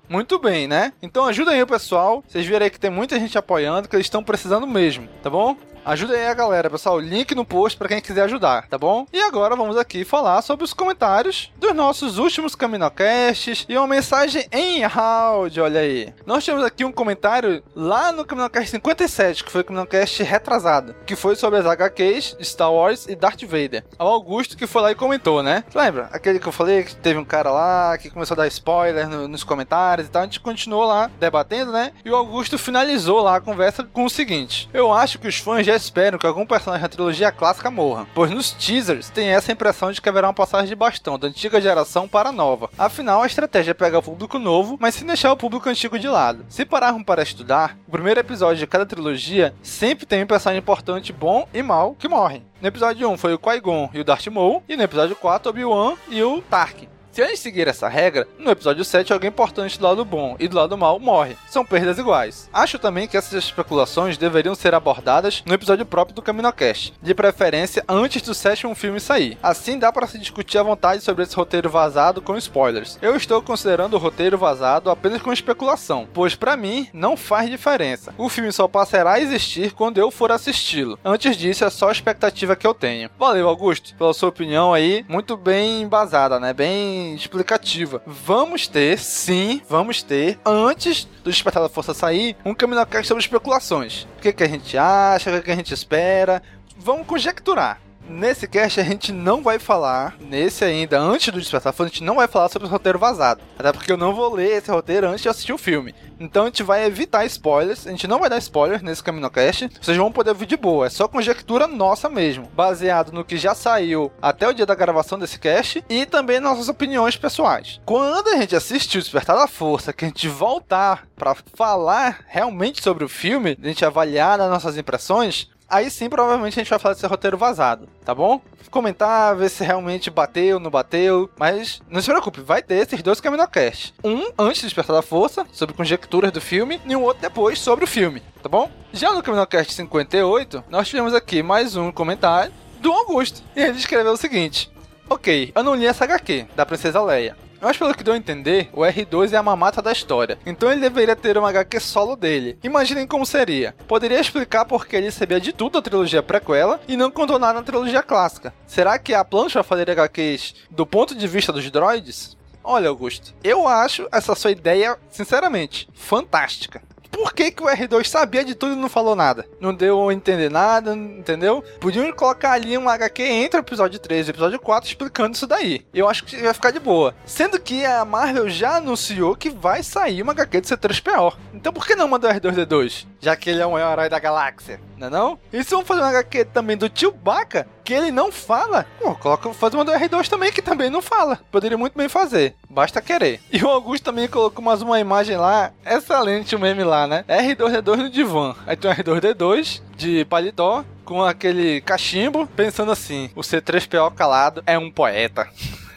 [0.08, 0.92] Muito bem, né?
[1.00, 2.24] Então ajuda aí o pessoal.
[2.26, 5.56] Vocês viram aí que tem muita gente apoiando, que eles estão precisando mesmo, tá bom?
[5.90, 7.00] Ajuda aí a galera, pessoal.
[7.00, 9.08] Link no post para quem quiser ajudar, tá bom?
[9.12, 14.46] E agora vamos aqui falar sobre os comentários dos nossos últimos Caminocasts e uma mensagem
[14.52, 16.14] em áudio, olha aí.
[16.24, 21.16] Nós temos aqui um comentário lá no Caminocast 57, que foi o Caminocast retrasado, que
[21.16, 23.82] foi sobre as HQs Star Wars e Darth Vader.
[23.98, 25.64] O Augusto que foi lá e comentou, né?
[25.74, 26.08] Lembra?
[26.12, 29.26] Aquele que eu falei que teve um cara lá que começou a dar spoiler no,
[29.26, 30.22] nos comentários e tal.
[30.22, 31.90] A gente continuou lá debatendo, né?
[32.04, 35.66] E o Augusto finalizou lá a conversa com o seguinte: Eu acho que os fãs
[35.66, 39.92] já esperam que algum personagem da trilogia clássica morra, pois nos teasers tem essa impressão
[39.92, 42.70] de que haverá uma passagem de bastão da antiga geração para a nova.
[42.78, 46.08] Afinal, a estratégia é pegar o público novo, mas sem deixar o público antigo de
[46.08, 46.44] lado.
[46.48, 51.12] Se pararmos para estudar, o primeiro episódio de cada trilogia sempre tem um personagem importante
[51.12, 52.44] bom e mal que morrem.
[52.60, 55.94] No episódio 1 foi o Qui-Gon e o Darth Maul, e no episódio 4 Obi-Wan
[56.08, 56.88] e o Tarkin.
[57.12, 60.46] Se a gente seguir essa regra, no episódio 7 alguém importante do lado bom e
[60.46, 61.36] do lado mal morre.
[61.48, 62.48] São perdas iguais.
[62.52, 67.84] Acho também que essas especulações deveriam ser abordadas no episódio próprio do CaminoCast, de preferência
[67.88, 69.36] antes do sétimo filme sair.
[69.42, 72.96] Assim dá para se discutir à vontade sobre esse roteiro vazado com spoilers.
[73.02, 78.14] Eu estou considerando o roteiro vazado apenas com especulação, pois para mim não faz diferença.
[78.16, 80.96] O filme só passará a existir quando eu for assisti-lo.
[81.04, 83.10] Antes disso é só a expectativa que eu tenho.
[83.18, 86.52] Valeu, Augusto, pela sua opinião aí, muito bem embasada, né?
[86.52, 88.02] Bem explicativa.
[88.06, 94.06] Vamos ter, sim, vamos ter, antes do Despertar da Força sair, um CaminoCast sobre especulações.
[94.18, 96.42] O que, que a gente acha, o que, que a gente espera.
[96.76, 97.80] Vamos conjecturar.
[98.08, 102.02] Nesse cast a gente não vai falar, nesse ainda, antes do Despertar Fã, a gente
[102.02, 103.40] não vai falar sobre o roteiro vazado.
[103.58, 105.94] Até porque eu não vou ler esse roteiro antes de assistir o filme.
[106.18, 109.70] Então a gente vai evitar spoilers, a gente não vai dar spoiler nesse CaminoCast.
[109.80, 113.54] Vocês vão poder ouvir de boa, é só conjectura nossa mesmo, baseado no que já
[113.54, 117.80] saiu até o dia da gravação desse cast e também nossas opiniões pessoais.
[117.86, 122.82] Quando a gente assistir o Despertar da Força, que a gente voltar para falar realmente
[122.82, 126.78] sobre o filme, a gente avaliar as nossas impressões, Aí sim, provavelmente a gente vai
[126.80, 128.40] falar desse roteiro vazado, tá bom?
[128.70, 131.30] Comentar, ver se realmente bateu, não bateu.
[131.38, 133.94] Mas não se preocupe, vai ter esses dois Caminocast.
[134.02, 137.84] Um antes de Despertar da Força, sobre conjecturas do filme, e um outro depois sobre
[137.84, 138.68] o filme, tá bom?
[138.92, 143.42] Já no Caminocast 58, nós tivemos aqui mais um comentário do Augusto.
[143.54, 144.70] E ele escreveu o seguinte:
[145.08, 147.36] Ok, eu não li essa HQ, da Princesa Leia.
[147.60, 150.80] Mas pelo que deu a entender, o R2 é a mamata da história, então ele
[150.80, 152.58] deveria ter uma HQ solo dele.
[152.62, 153.74] Imaginem como seria.
[153.86, 157.62] Poderia explicar porque ele sabia de tudo da trilogia prequela e não contou nada na
[157.62, 158.54] trilogia clássica.
[158.66, 162.36] Será que a plancha fazer HQs do ponto de vista dos droids?
[162.62, 166.82] Olha, Augusto, eu acho essa sua ideia, sinceramente, fantástica
[167.20, 169.44] por que, que o R2 sabia de tudo e não falou nada?
[169.60, 171.62] Não deu a entender nada, entendeu?
[171.78, 175.46] Podiam colocar ali um HQ entre o episódio 3 e o episódio 4 explicando isso
[175.46, 175.84] daí.
[175.92, 177.14] Eu acho que vai ficar de boa.
[177.26, 181.34] Sendo que a Marvel já anunciou que vai sair uma HQ de C3PO.
[181.52, 183.06] Então por que não mandar o R2D2?
[183.20, 185.38] Já que ele é um herói da galáxia, não é não?
[185.52, 189.14] E se vamos fazer uma HQ também do Tio Baca, que ele não fala, pô,
[189.14, 191.40] coloca, faz uma do R2 também que também não fala.
[191.50, 193.40] Poderia muito bem fazer, basta querer.
[193.50, 197.24] E o Augusto também colocou mais uma imagem lá, excelente o meme lá, né?
[197.26, 198.54] R2D2 no divã.
[198.66, 204.78] Aí tem o R2D2 de paletó com aquele cachimbo, pensando assim: o C3PO calado é
[204.78, 205.48] um poeta.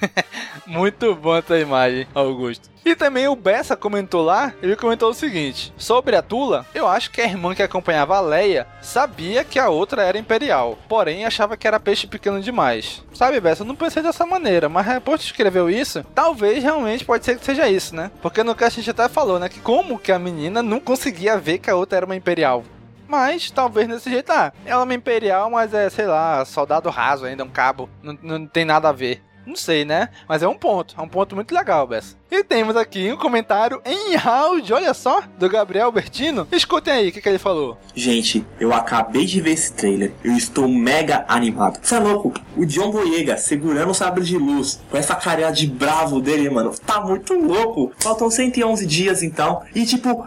[0.66, 2.70] Muito bom essa imagem, Augusto.
[2.86, 7.12] E também o Bessa comentou lá, ele comentou o seguinte: sobre a Tula, eu acho
[7.12, 11.56] que a irmã que acompanhava a Leia sabia que a outra era imperial, porém achava
[11.56, 13.04] que era peixe pequeno demais.
[13.14, 17.24] Sabe, Bessa, eu não pensei dessa maneira, mas depois que escreveu isso, talvez realmente pode
[17.24, 18.12] ser que seja isso, né?
[18.22, 21.38] Porque no cast a gente até falou, né, que como que a menina não conseguia
[21.38, 22.64] ver que a outra era uma imperial.
[23.08, 27.26] Mas talvez nesse jeito, ah, ela é uma imperial, mas é, sei lá, soldado raso
[27.26, 27.88] ainda, um cabo.
[28.02, 29.22] Não, não tem nada a ver.
[29.46, 30.10] Não sei, né?
[30.28, 30.96] Mas é um ponto.
[30.98, 32.16] É um ponto muito legal, Bessa.
[32.32, 36.48] E temos aqui um comentário em áudio, olha só, do Gabriel Bertino.
[36.52, 37.78] Escutem aí o que, que ele falou.
[37.94, 40.14] Gente, eu acabei de ver esse trailer.
[40.24, 41.80] Eu estou mega animado.
[41.82, 42.34] Você é louco?
[42.58, 46.74] O John Boyega segurando o sabre de luz com essa cara de bravo dele, mano.
[46.86, 47.92] Tá muito louco.
[48.00, 49.62] Faltam 111 dias então.
[49.76, 50.26] E tipo,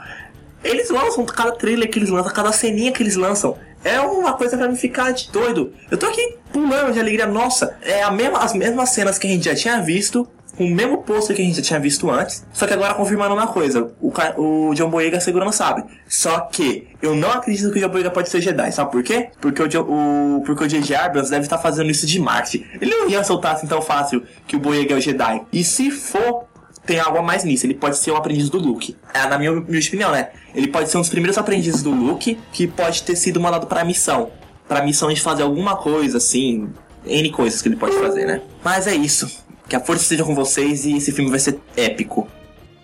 [0.62, 3.56] eles lançam cada trailer que eles lançam, cada ceninha que eles lançam.
[3.86, 5.72] É uma coisa pra me ficar de doido.
[5.88, 7.24] Eu tô aqui pulando de alegria.
[7.24, 10.28] Nossa, é a mesma, as mesmas cenas que a gente já tinha visto.
[10.58, 12.44] O mesmo pôster que a gente já tinha visto antes.
[12.52, 13.92] Só que agora confirmando uma coisa.
[14.00, 15.84] O, o John Boyega segurando sabe.
[16.08, 18.72] Só que eu não acredito que o John Boyega pode ser Jedi.
[18.72, 19.28] Sabe por quê?
[19.40, 20.96] Porque o, o, porque o J.J.
[20.96, 22.66] Abrams deve estar fazendo isso de Marte.
[22.80, 25.42] Ele não ia soltar assim tão fácil que o Boyega é o Jedi.
[25.52, 26.46] E se for
[26.86, 27.66] tem algo a mais nisso.
[27.66, 28.96] Ele pode ser o aprendiz do Luke.
[29.12, 30.30] É, na minha, minha opinião, né?
[30.54, 33.80] Ele pode ser um dos primeiros aprendizes do Luke que pode ter sido mandado para
[33.80, 34.30] a missão.
[34.68, 36.68] Para a missão de fazer alguma coisa, assim.
[37.04, 38.40] N coisas que ele pode fazer, né?
[38.64, 39.44] Mas é isso.
[39.68, 42.28] Que a força esteja com vocês e esse filme vai ser épico.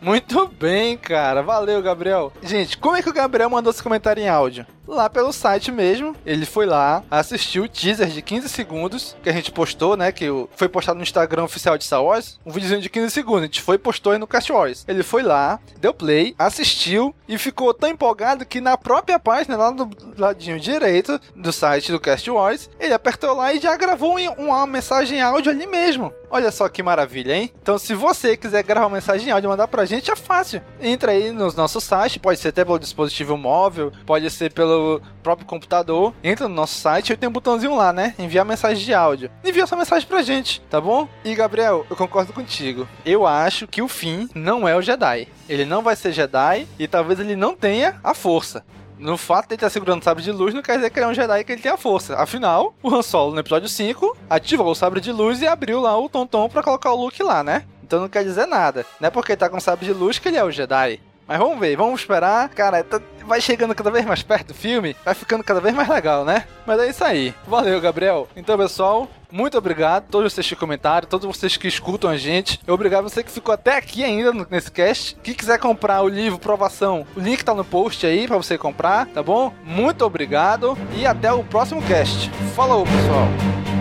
[0.03, 1.42] Muito bem, cara.
[1.42, 2.32] Valeu, Gabriel.
[2.42, 4.66] Gente, como é que o Gabriel mandou esse comentário em áudio?
[4.86, 9.32] Lá pelo site mesmo, ele foi lá, assistiu o teaser de 15 segundos que a
[9.32, 10.11] gente postou, né?
[10.11, 10.26] Que
[10.57, 12.40] foi postado no Instagram oficial de Star Wars.
[12.44, 13.42] Um videozinho de 15 segundos.
[13.42, 14.84] A gente foi e postou aí no Cast Wars.
[14.88, 19.70] Ele foi lá, deu play, assistiu e ficou tão empolgado que na própria página, lá
[19.70, 19.88] do
[20.18, 25.22] ladinho direito do site do Cast Wars, ele apertou lá e já gravou uma mensagem
[25.22, 26.12] áudio ali mesmo.
[26.34, 27.52] Olha só que maravilha, hein?
[27.62, 30.62] Então, se você quiser gravar uma mensagem áudio e mandar pra gente, é fácil.
[30.80, 35.46] Entra aí no nosso site, pode ser até pelo dispositivo móvel, pode ser pelo próprio
[35.46, 36.14] computador.
[36.24, 38.14] Entra no nosso site e tem um botãozinho lá, né?
[38.18, 39.30] Enviar mensagem de áudio.
[39.44, 41.06] Envia sua mensagem pra gente, tá bom?
[41.22, 42.88] E, Gabriel, eu concordo contigo.
[43.04, 45.28] Eu acho que o fim não é o Jedi.
[45.46, 48.64] Ele não vai ser Jedi e talvez ele não tenha a força
[49.03, 51.07] no fato de ele estar segurando o sabre de luz, não quer dizer que ele
[51.07, 52.16] é um Jedi que ele tem a força.
[52.16, 55.98] Afinal, o Han Solo, no episódio 5, ativou o sabre de luz e abriu lá
[55.98, 57.64] o Tonton para colocar o Luke lá, né?
[57.82, 58.86] Então não quer dizer nada.
[59.00, 61.00] Não é porque ele tá com o sabre de luz que ele é o Jedi.
[61.26, 62.48] Mas vamos ver, vamos esperar.
[62.50, 65.88] Cara, tá, vai chegando cada vez mais perto do filme, vai ficando cada vez mais
[65.88, 66.44] legal, né?
[66.66, 67.34] Mas é isso aí.
[67.46, 68.28] Valeu, Gabriel.
[68.36, 72.60] Então, pessoal, muito obrigado a todos vocês que comentaram, todos vocês que escutam a gente.
[72.68, 75.16] Obrigado a você que ficou até aqui ainda nesse cast.
[75.22, 79.06] Quem quiser comprar o livro Provação, o link tá no post aí para você comprar,
[79.06, 79.52] tá bom?
[79.64, 82.30] Muito obrigado e até o próximo cast.
[82.54, 83.71] Falou, pessoal.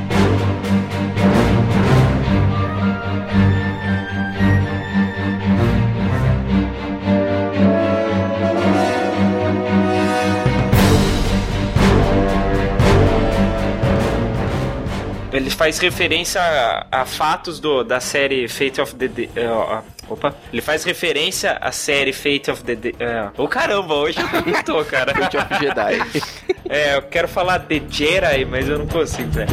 [15.33, 19.07] Ele faz referência a, a fatos do, da série Fate of the...
[19.07, 20.35] De, uh, opa.
[20.51, 22.75] Ele faz referência à série Fate of the...
[22.75, 25.13] De, uh, oh, caramba, hoje eu não tô, cara.
[25.13, 26.21] Fate of Jedi.
[26.69, 29.49] é, eu quero falar The Jedi, mas eu não consigo, velho.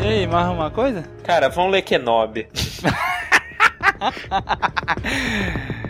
[0.00, 1.04] E aí, mais uma coisa?
[1.24, 2.46] Cara, vamos ler Kenobi.